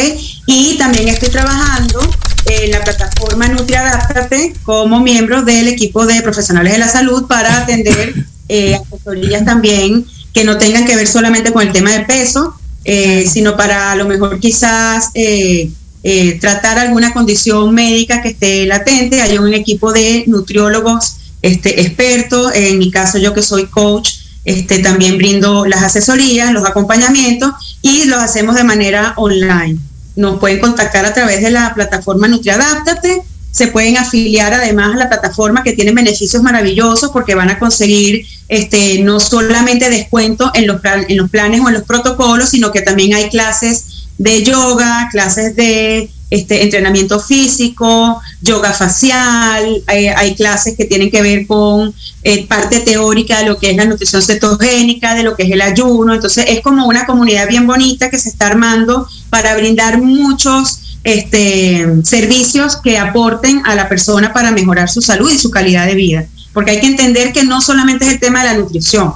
[0.46, 2.00] Y también estoy trabajando
[2.46, 8.14] en la plataforma NutriAdáptate como miembro del equipo de profesionales de la salud para atender
[8.50, 12.54] eh, asesorías también que no tengan que ver solamente con el tema de peso,
[12.86, 15.72] eh, sino para a lo mejor quizás eh,
[16.04, 19.22] eh, tratar alguna condición médica que esté latente.
[19.22, 24.12] Hay un equipo de nutriólogos este, expertos, en mi caso yo que soy coach,
[24.48, 29.78] este, también brindo las asesorías, los acompañamientos y los hacemos de manera online.
[30.16, 33.24] Nos pueden contactar a través de la plataforma NutriAdáptate.
[33.52, 38.26] se pueden afiliar además a la plataforma que tienen beneficios maravillosos porque van a conseguir
[38.48, 42.82] este, no solamente descuento en los, en los planes o en los protocolos, sino que
[42.82, 50.84] también hay clases de yoga, clases de este, entrenamiento físico, yoga facial, hay, clases que
[50.84, 55.24] tienen que ver con eh, parte teórica de lo que es la nutrición cetogénica, de
[55.24, 56.14] lo que es el ayuno.
[56.14, 61.86] Entonces es como una comunidad bien bonita que se está armando para brindar muchos este,
[62.04, 66.26] servicios que aporten a la persona para mejorar su salud y su calidad de vida.
[66.52, 69.14] Porque hay que entender que no solamente es el tema de la nutrición.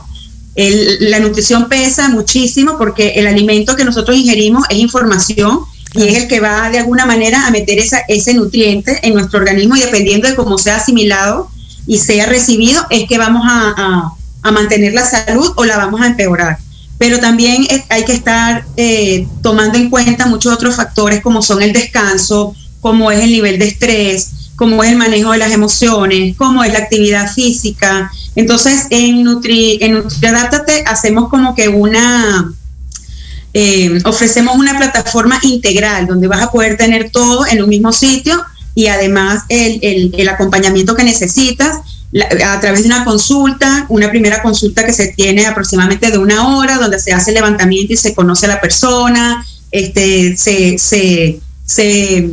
[0.56, 5.60] la nutrición pesa muchísimo porque el alimento que nosotros ingerimos es información
[5.94, 9.40] y es el que va de alguna manera a meter esa, ese nutriente en nuestro
[9.40, 11.50] organismo y dependiendo de cómo sea asimilado
[11.86, 14.14] y sea recibido, es que vamos a,
[14.52, 16.58] mantener la salud o la vamos a empeorar.
[16.98, 21.74] Pero también hay que estar eh, tomando en cuenta muchos otros factores como son el
[21.74, 26.64] descanso, como es el nivel de estrés, como es el manejo de las emociones, como
[26.64, 28.12] es la actividad física.
[28.36, 32.54] Entonces, en Nutri, en NutriAdáptate hacemos como que una,
[33.54, 38.42] eh, ofrecemos una plataforma integral donde vas a poder tener todo en un mismo sitio
[38.74, 41.78] y además el, acompañamiento que necesitas
[42.46, 46.78] a través de una consulta, una primera consulta que se tiene aproximadamente de una hora,
[46.78, 52.30] donde se hace el levantamiento y se conoce a la persona, este, se, se, se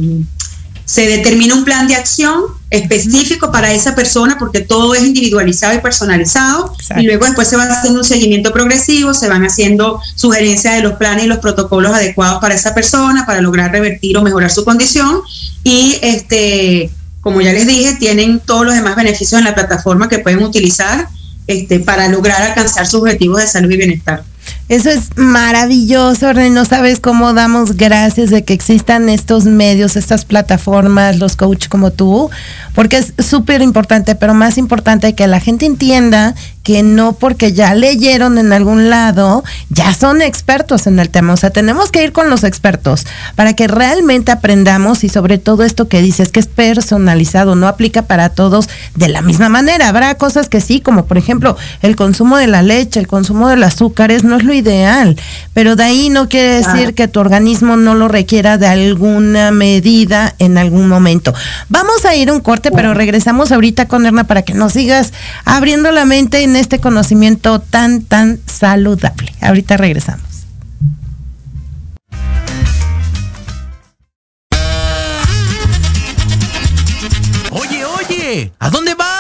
[0.89, 5.79] se determina un plan de acción específico para esa persona porque todo es individualizado y
[5.79, 10.83] personalizado y luego después se va haciendo un seguimiento progresivo, se van haciendo sugerencias de
[10.83, 14.65] los planes y los protocolos adecuados para esa persona para lograr revertir o mejorar su
[14.65, 15.23] condición
[15.65, 16.91] y este
[17.21, 21.09] como ya les dije, tienen todos los demás beneficios en la plataforma que pueden utilizar
[21.47, 24.23] este, para lograr alcanzar sus objetivos de salud y bienestar.
[24.69, 26.33] Eso es maravilloso.
[26.35, 31.91] No sabes cómo damos gracias de que existan estos medios, estas plataformas, los coaches como
[31.91, 32.29] tú,
[32.75, 37.75] porque es súper importante, pero más importante que la gente entienda que no porque ya
[37.75, 41.33] leyeron en algún lado, ya son expertos en el tema.
[41.33, 43.07] O sea, tenemos que ir con los expertos
[43.37, 48.03] para que realmente aprendamos y sobre todo esto que dices, que es personalizado, no aplica
[48.03, 49.89] para todos de la misma manera.
[49.89, 53.65] Habrá cosas que sí, como por ejemplo el consumo de la leche, el consumo del
[53.65, 55.17] azúcar, no es lo ideal,
[55.55, 60.35] pero de ahí no quiere decir que tu organismo no lo requiera de alguna medida
[60.39, 61.35] en algún momento.
[61.69, 65.13] Vamos a ir un corte, pero regresamos ahorita con Erna para que nos sigas
[65.45, 69.33] abriendo la mente en este conocimiento tan, tan saludable.
[69.41, 70.23] Ahorita regresamos.
[77.51, 79.08] Oye, oye, ¿a dónde vas?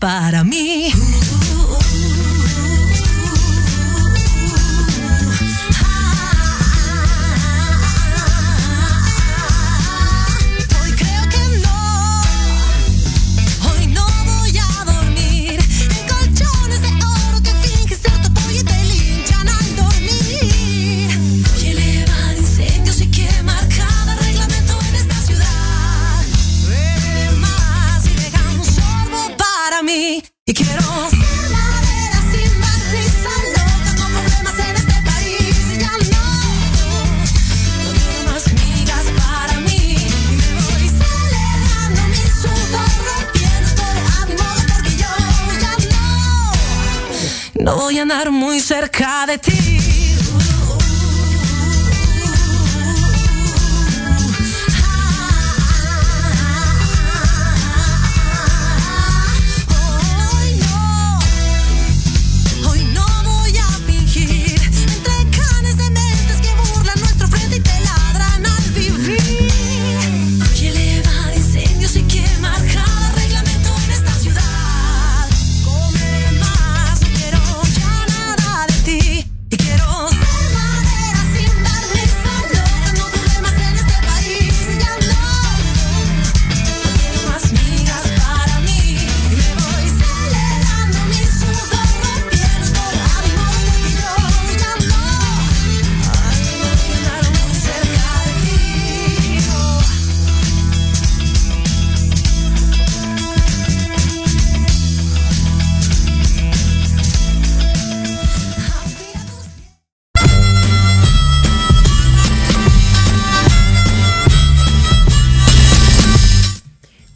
[0.00, 0.39] Para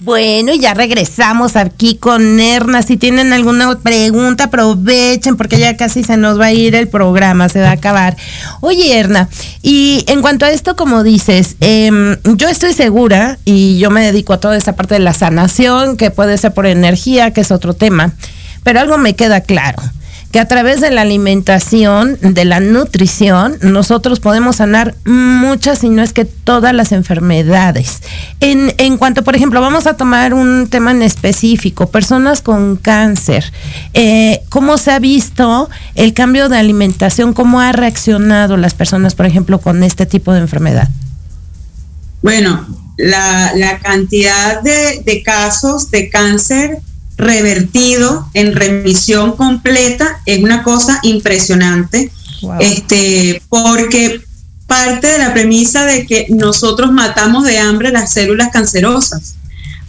[0.05, 2.83] Bueno, ya regresamos aquí con Erna.
[2.83, 7.49] Si tienen alguna pregunta, aprovechen porque ya casi se nos va a ir el programa,
[7.49, 8.15] se va a acabar.
[8.61, 9.31] Oye, Erna,
[9.63, 14.35] y en cuanto a esto, como dices, em, yo estoy segura y yo me dedico
[14.35, 17.73] a toda esa parte de la sanación, que puede ser por energía, que es otro
[17.73, 18.13] tema,
[18.63, 19.83] pero algo me queda claro
[20.35, 26.03] que a través de la alimentación, de la nutrición, nosotros podemos sanar muchas, si no
[26.03, 28.01] es que todas las enfermedades.
[28.41, 33.53] En, en cuanto, por ejemplo, vamos a tomar un tema en específico, personas con cáncer,
[33.93, 37.33] eh, ¿cómo se ha visto el cambio de alimentación?
[37.33, 40.89] ¿Cómo ha reaccionado las personas, por ejemplo, con este tipo de enfermedad?
[42.23, 42.67] Bueno,
[42.97, 46.81] la, la cantidad de, de casos de cáncer
[47.17, 52.11] revertido en remisión completa es una cosa impresionante.
[52.61, 54.21] Este, porque
[54.67, 59.37] parte de la premisa de que nosotros matamos de hambre las células cancerosas.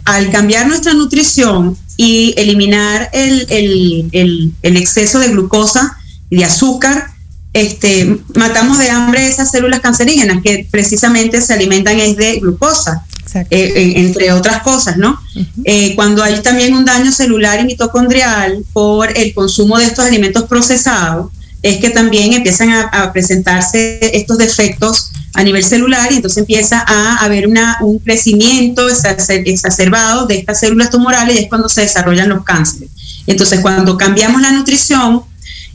[0.04, 5.98] Al cambiar nuestra nutrición y eliminar el, el, el, exceso de glucosa
[6.30, 7.10] y de azúcar,
[7.52, 13.05] este, matamos de hambre esas células cancerígenas que precisamente se alimentan es de glucosa.
[13.50, 15.20] Eh, entre otras cosas, ¿no?
[15.64, 20.44] Eh, cuando hay también un daño celular y mitocondrial por el consumo de estos alimentos
[20.44, 26.84] procesados, es que también empiezan a, presentarse estos defectos a nivel celular y entonces empieza
[26.86, 32.28] a haber una, un crecimiento exacerbado de estas células tumorales y es cuando se desarrollan
[32.28, 32.90] los cánceres.
[33.26, 35.22] Entonces, cuando cambiamos la nutrición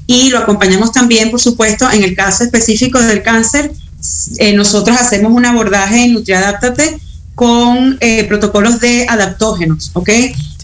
[0.08, 3.72] y lo acompañamos también, por supuesto, en el caso específico del cáncer,
[4.38, 7.00] eh, nosotros hacemos un abordaje en NutriAdáptate
[7.42, 10.12] con eh, protocolos de adaptógenos, ¿ok?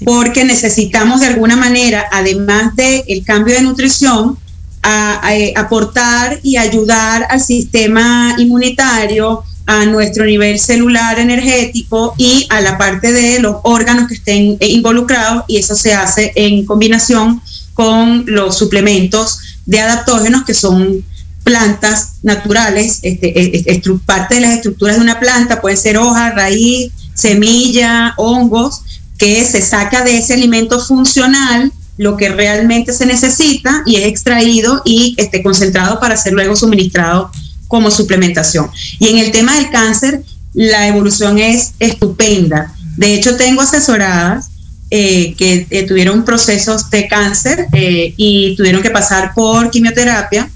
[0.05, 4.37] Porque necesitamos de alguna manera, además del el cambio de nutrición,
[4.83, 12.61] a, eh, aportar y ayudar al sistema inmunitario, a nuestro nivel celular energético y a
[12.61, 17.41] la parte de los órganos que estén eh, involucrados y eso se hace en combinación
[17.73, 21.03] con los suplementos de adaptógenos que son
[21.47, 28.13] plantas naturales, este, parte de las estructuras de una planta, puede ser hoja, raíz, semilla,
[28.17, 28.81] hongos,
[29.17, 34.81] que se saca de ese alimento funcional lo que realmente se necesita y es extraído
[34.83, 37.31] y este, concentrado para ser luego suministrado
[37.69, 38.69] como suplementación.
[38.99, 40.23] Y en el tema del cáncer,
[40.53, 42.73] la evolución es estupenda.
[42.97, 44.49] De hecho, tengo asesoradas
[44.91, 50.49] eh, que eh, tuvieron procesos de cáncer eh, y tuvieron que pasar por quimioterapia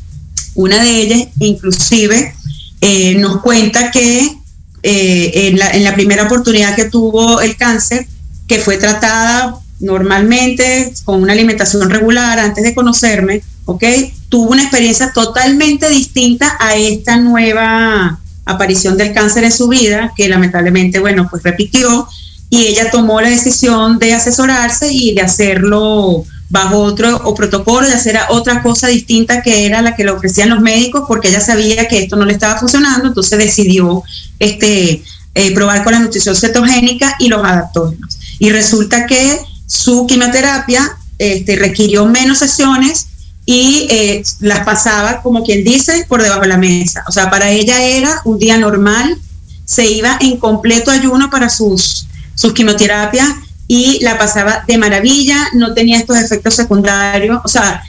[0.56, 2.34] una de ellas, inclusive,
[2.82, 4.38] eh, nos cuenta que
[4.84, 8.08] eh, en, la, en, la, primera oportunidad que tuvo el cáncer,
[8.48, 13.84] que fue tratada normalmente con una alimentación regular antes de conocerme, ¿ok?
[14.30, 20.30] Tuvo una experiencia totalmente distinta a esta nueva aparición del cáncer en su vida, que
[20.30, 22.08] lamentablemente, bueno, pues repitió,
[22.50, 27.94] y ella tomó la decisión de asesorarse y de hacerlo bajo otro o protocolo de
[27.94, 31.88] hacer otra cosa distinta que era la que le ofrecían los médicos porque ella sabía
[31.88, 34.04] que esto no le estaba funcionando, entonces decidió
[34.38, 35.02] este,
[35.34, 38.20] eh, probar con la nutrición cetogénica y los adaptógenos.
[38.38, 43.08] Y resulta que su quimioterapia este, requirió menos sesiones
[43.46, 47.06] y eh, las pasaba, como quien dice, por debajo de la mesa.
[47.08, 49.18] O sea, para ella era un día normal,
[49.64, 53.30] se iba en completo ayuno para sus, sus quimioterapias
[53.74, 57.82] y la pasaba de maravilla, no tenía estos efectos secundarios, o sea,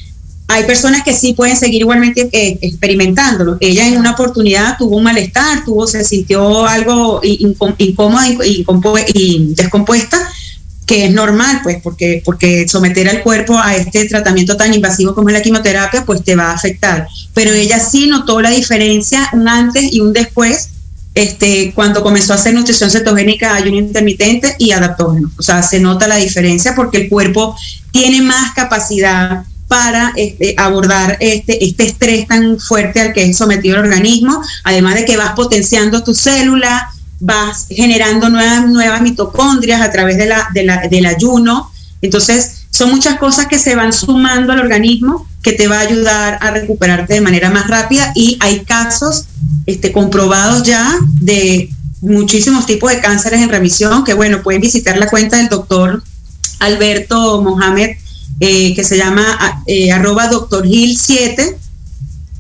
[0.47, 3.57] hay personas que sí pueden seguir igualmente eh, experimentándolo.
[3.59, 10.19] Ella en una oportunidad tuvo un malestar, tuvo, se sintió algo incómoda y descompuesta,
[10.87, 15.31] que es normal, pues, porque, porque someter al cuerpo a este tratamiento tan invasivo como
[15.31, 17.09] es la quimioterapia, pues te va a afectar.
[17.35, 20.69] Pero ella sí notó la diferencia, un antes y un después,
[21.15, 25.31] este, cuando comenzó a hacer nutrición cetogénica, ayuno intermitente y adaptógeno.
[25.39, 27.57] O sea, se nota la diferencia porque el cuerpo
[27.91, 33.77] tiene más capacidad para este, abordar este, este estrés tan fuerte al que es sometido
[33.77, 36.91] el organismo, además de que vas potenciando tu célula,
[37.21, 41.71] vas generando nuevas, mitocondrias a través del ayuno.
[42.03, 46.39] Entonces, son muchas cosas que se van sumando al organismo que te va a ayudar
[46.41, 49.27] a recuperarte de manera más rápida y hay casos
[49.67, 51.69] este, comprobados ya de
[52.01, 56.03] muchísimos tipos de cánceres en remisión, que bueno, pueden visitar la cuenta del doctor
[56.61, 57.91] Alberto Mohamed,
[58.41, 61.59] eh, que se llama eh, arroba doctor Gil 7.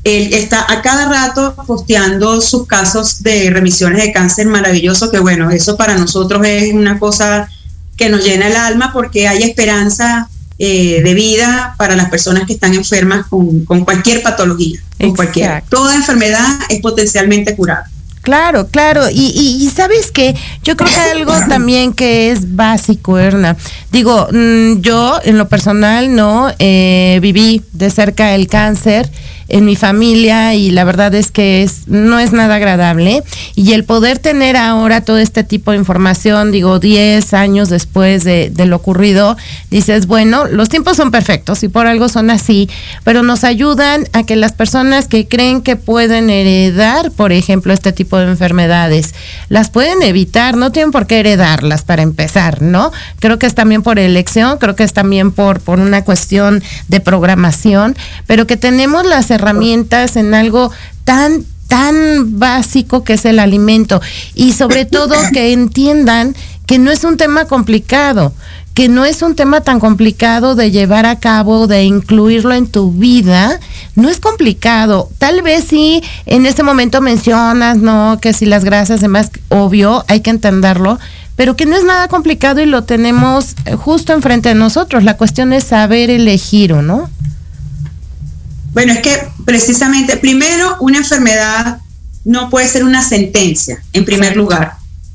[0.04, 5.50] Él está a cada rato posteando sus casos de remisiones de cáncer maravilloso, que bueno,
[5.50, 7.48] eso para nosotros es una cosa
[7.96, 10.28] que nos llena el alma porque hay esperanza
[10.58, 15.62] eh, de vida para las personas que están enfermas con, cualquier patología, con cualquier.
[15.68, 17.90] Toda enfermedad es potencialmente curable.
[18.22, 19.10] Claro, claro.
[19.10, 23.56] Y, y, sabes que yo creo que algo también que es básico, Erna.
[23.90, 29.10] Digo, mm, yo en lo personal no eh, viví de cerca el cáncer
[29.48, 33.22] en mi familia y la verdad es que es, no es nada agradable.
[33.54, 38.52] Y el poder tener ahora todo este tipo de información, digo, 10 años después de,
[38.62, 39.36] lo ocurrido,
[39.70, 42.70] dices, bueno, los tiempos son perfectos y por algo son así,
[43.04, 47.92] pero nos ayudan a que las personas que creen que pueden heredar, por ejemplo, este
[47.92, 49.14] tipo de enfermedades,
[49.48, 52.92] las pueden evitar, no tienen por qué heredarlas para empezar, ¿no?
[53.18, 57.00] Creo que es también por elección, creo que es también por, por una cuestión de
[57.00, 60.70] programación, pero que tenemos las herramientas herramientas en algo
[61.04, 64.02] tan tan básico que es el alimento
[64.34, 66.36] y sobre todo que entiendan
[66.66, 68.34] que no es un tema complicado,
[68.74, 72.92] que no es un tema tan complicado de llevar a cabo, de incluirlo en tu
[72.92, 73.58] vida,
[73.94, 75.08] no es complicado.
[75.18, 78.18] Tal vez sí en este momento mencionas, ¿no?
[78.20, 80.98] Que si las grasas, demás, obvio, hay que entenderlo,
[81.36, 85.04] pero que no es nada complicado y lo tenemos justo enfrente de nosotros.
[85.04, 87.10] La cuestión es saber elegir, ¿o no?
[88.72, 91.78] Bueno, es que precisamente, primero, una enfermedad
[92.24, 94.74] no puede ser una sentencia, en primer lugar,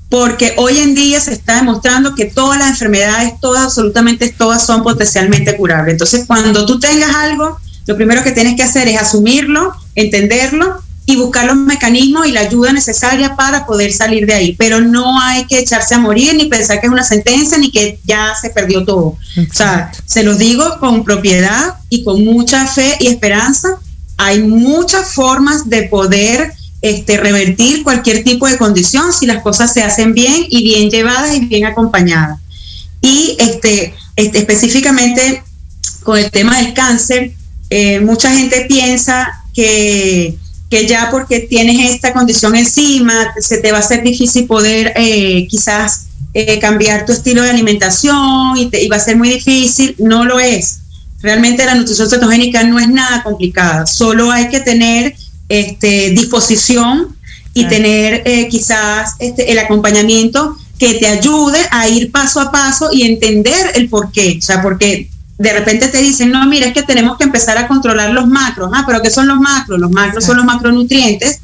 [0.10, 4.84] porque hoy en día se está demostrando que todas las enfermedades, todas, absolutamente todas, son
[4.84, 5.94] potencialmente curables.
[5.94, 11.16] Entonces, cuando tú tengas algo, lo primero que tienes que hacer es asumirlo, entenderlo y
[11.16, 14.56] buscar los mecanismos y la ayuda necesaria para poder salir de ahí.
[14.60, 17.98] Pero no hay que echarse a morir ni pensar que es una sentencia ni que
[18.04, 19.06] ya se perdió todo.
[19.38, 23.80] O sea, se lo digo con propiedad y con mucha fe y esperanza.
[24.18, 26.52] Hay muchas formas de poder
[26.82, 31.34] este, revertir cualquier tipo de condición si las cosas se hacen bien y bien llevadas
[31.38, 32.38] y bien acompañadas.
[33.00, 35.42] Y este, este específicamente
[36.04, 37.32] con el tema del cáncer,
[37.70, 40.38] eh, mucha gente piensa que
[40.70, 45.48] que ya porque tienes esta condición encima, se te va a ser difícil poder eh,
[45.48, 49.96] quizás eh, cambiar tu estilo de alimentación y, te, va a ser muy difícil.
[49.98, 50.80] No lo es.
[51.22, 55.16] Realmente la nutrición cetogénica no es nada complicada, solo hay que tener
[55.50, 57.16] este, disposición
[57.54, 62.90] y tener eh, quizás este, el acompañamiento que te ayude a ir paso a paso
[62.92, 64.38] y entender el por qué.
[64.38, 67.68] O sea, porque de repente te dicen, no, mira, es que tenemos que empezar a
[67.68, 68.72] controlar los macros.
[68.74, 69.80] Ah, pero ¿qué son los macros?
[69.80, 71.42] Los macros son los macronutrientes,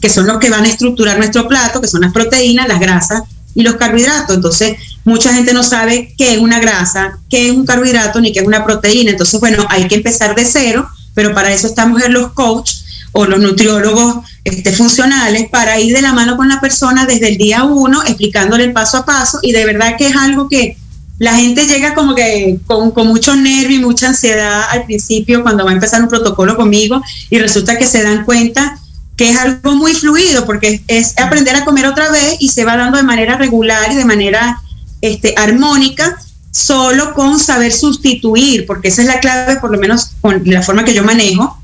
[0.00, 3.22] que son los que van a estructurar nuestro plato, que son las proteínas, las grasas
[3.54, 4.36] y los carbohidratos.
[4.36, 8.40] Entonces, mucha gente no sabe qué es una grasa, qué es un carbohidrato, ni qué
[8.40, 9.10] es una proteína.
[9.10, 13.26] Entonces, bueno, hay que empezar de cero, pero para eso estamos en los coaches o
[13.26, 17.62] los nutriólogos este, funcionales para ir de la mano con la persona desde el día
[17.64, 20.76] uno, explicándole el paso a paso y de verdad que es algo que
[21.18, 25.70] la gente llega como que con, mucho nervio y mucha ansiedad al principio cuando va
[25.70, 28.78] a empezar un protocolo conmigo y resulta que se dan cuenta
[29.16, 32.76] que es algo muy fluido porque es, aprender a comer otra vez y se va
[32.76, 34.60] dando de manera regular y de manera
[35.02, 36.18] este, armónica
[36.50, 40.84] solo con saber sustituir, porque esa es la clave, por lo menos con la forma
[40.84, 41.60] que yo manejo,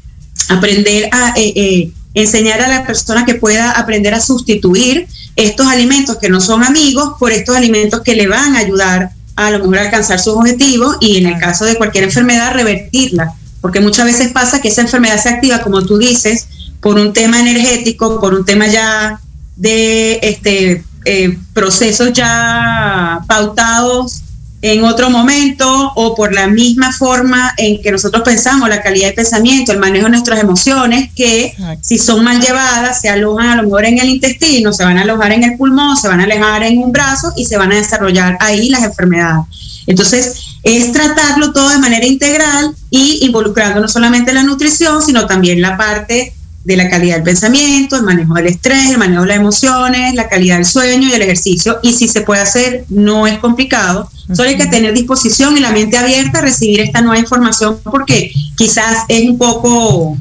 [0.48, 6.18] aprender a eh, eh, enseñar a la persona que pueda aprender a sustituir estos alimentos
[6.18, 9.10] que no son amigos por estos alimentos que le van a ayudar
[9.46, 13.80] a lo mejor alcanzar sus objetivos y en el caso de cualquier enfermedad revertirla, porque
[13.80, 16.46] muchas veces pasa que esa enfermedad se activa, como tú dices,
[16.80, 19.20] por un tema energético, por un tema ya
[19.56, 24.22] de este eh, procesos ya pautados
[24.62, 29.14] en otro momento o por la misma forma en que nosotros pensamos, la calidad de
[29.14, 33.62] pensamiento, el manejo de nuestras emociones, que si son mal llevadas, se alojan a lo
[33.62, 36.62] mejor en el intestino, se van a alojar en el pulmón, se van a alejar
[36.64, 39.44] en un brazo y se van a desarrollar ahí las enfermedades.
[39.86, 45.62] Entonces, es tratarlo todo de manera integral y involucrando no solamente la nutrición, sino también
[45.62, 46.34] la parte
[46.64, 50.28] de la calidad del pensamiento, el manejo del estrés, el manejo de las emociones, la
[50.28, 51.78] calidad del sueño y el ejercicio.
[51.82, 54.10] Y si se puede hacer, no es complicado.
[54.34, 58.30] Solo hay que tener disposición y la mente abierta a recibir esta nueva información porque
[58.56, 60.16] quizás es un poco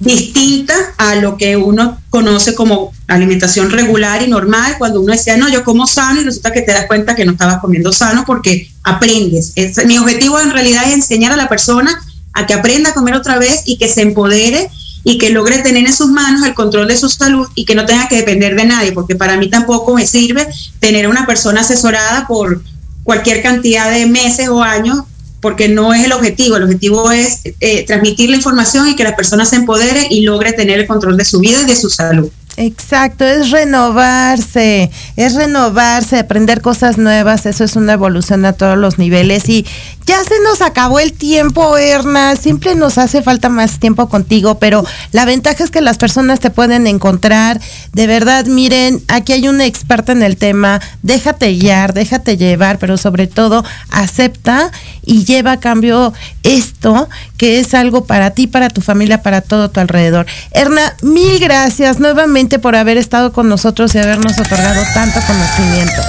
[0.00, 5.48] distinta a lo que uno conoce como alimentación regular y normal, cuando uno decía, no,
[5.48, 8.70] yo como sano y resulta que te das cuenta que no estabas comiendo sano porque
[8.82, 9.52] aprendes.
[9.86, 11.98] mi objetivo en realidad es enseñar a la persona
[12.32, 14.68] a que aprenda a comer otra vez y que se empodere
[15.04, 17.84] y que logre tener en sus manos el control de su salud y que no
[17.84, 20.48] tenga que depender de nadie, porque para mí tampoco me sirve
[20.80, 22.62] tener a una persona asesorada por
[23.04, 25.00] cualquier cantidad de meses o años,
[25.40, 26.56] porque no es el objetivo.
[26.56, 30.54] El objetivo es eh, transmitir la información y que la persona se empodere y logre
[30.54, 32.30] tener el control de su vida y de su salud.
[32.56, 38.96] Exacto, es renovarse, es renovarse, aprender cosas nuevas, eso es una evolución a todos los
[38.96, 39.66] niveles y
[40.06, 44.84] ya se nos acabó el tiempo, Erna, siempre nos hace falta más tiempo contigo, pero
[45.10, 47.60] la ventaja es que las personas te pueden encontrar,
[47.92, 52.98] de verdad, miren, aquí hay una experta en el tema, déjate guiar, déjate llevar, pero
[52.98, 54.70] sobre todo acepta
[55.06, 59.70] y lleva a cambio esto, que es algo para ti, para tu familia, para todo
[59.70, 60.26] tu alrededor.
[60.50, 66.02] Erna, mil gracias nuevamente por haber estado con nosotros y habernos otorgado tanto conocimiento.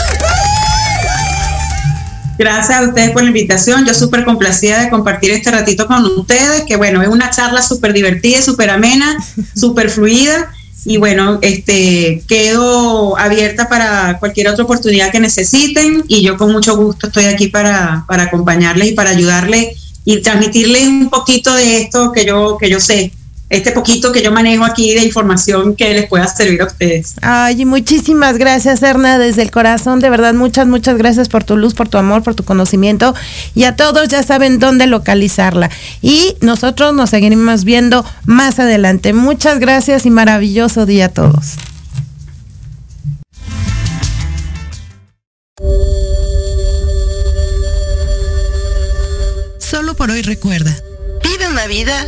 [2.37, 3.85] Gracias a ustedes por la invitación.
[3.85, 7.93] Yo súper complacida de compartir este ratito con ustedes, que bueno, es una charla súper
[7.93, 9.17] divertida, súper amena,
[9.55, 10.51] súper fluida.
[10.85, 16.77] Y bueno, este, quedo abierta para cualquier otra oportunidad que necesiten y yo con mucho
[16.77, 22.11] gusto estoy aquí para, para acompañarles y para ayudarles y transmitirles un poquito de esto
[22.11, 23.11] que yo, que yo sé,
[23.55, 27.15] este poquito que yo manejo aquí de información que les pueda servir a ustedes.
[27.21, 31.73] Ay, muchísimas gracias, Erna, desde el corazón, de verdad, muchas, muchas gracias por tu luz,
[31.73, 33.13] por tu amor, por tu conocimiento
[33.53, 35.69] y a todos ya saben dónde localizarla.
[36.01, 39.13] Y nosotros nos seguiremos viendo más adelante.
[39.13, 41.55] Muchas gracias y maravilloso día a todos.
[49.59, 50.75] Solo por hoy recuerda
[51.23, 52.07] Vive una vida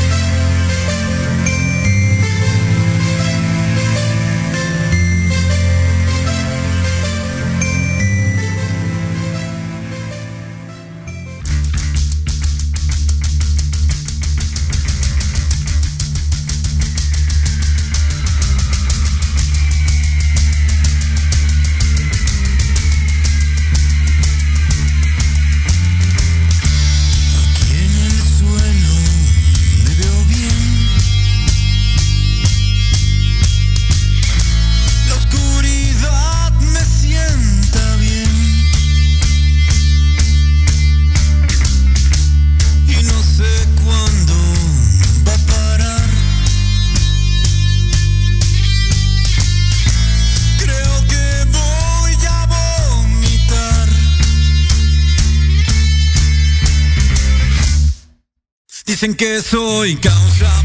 [59.01, 60.60] Dicen que soy causa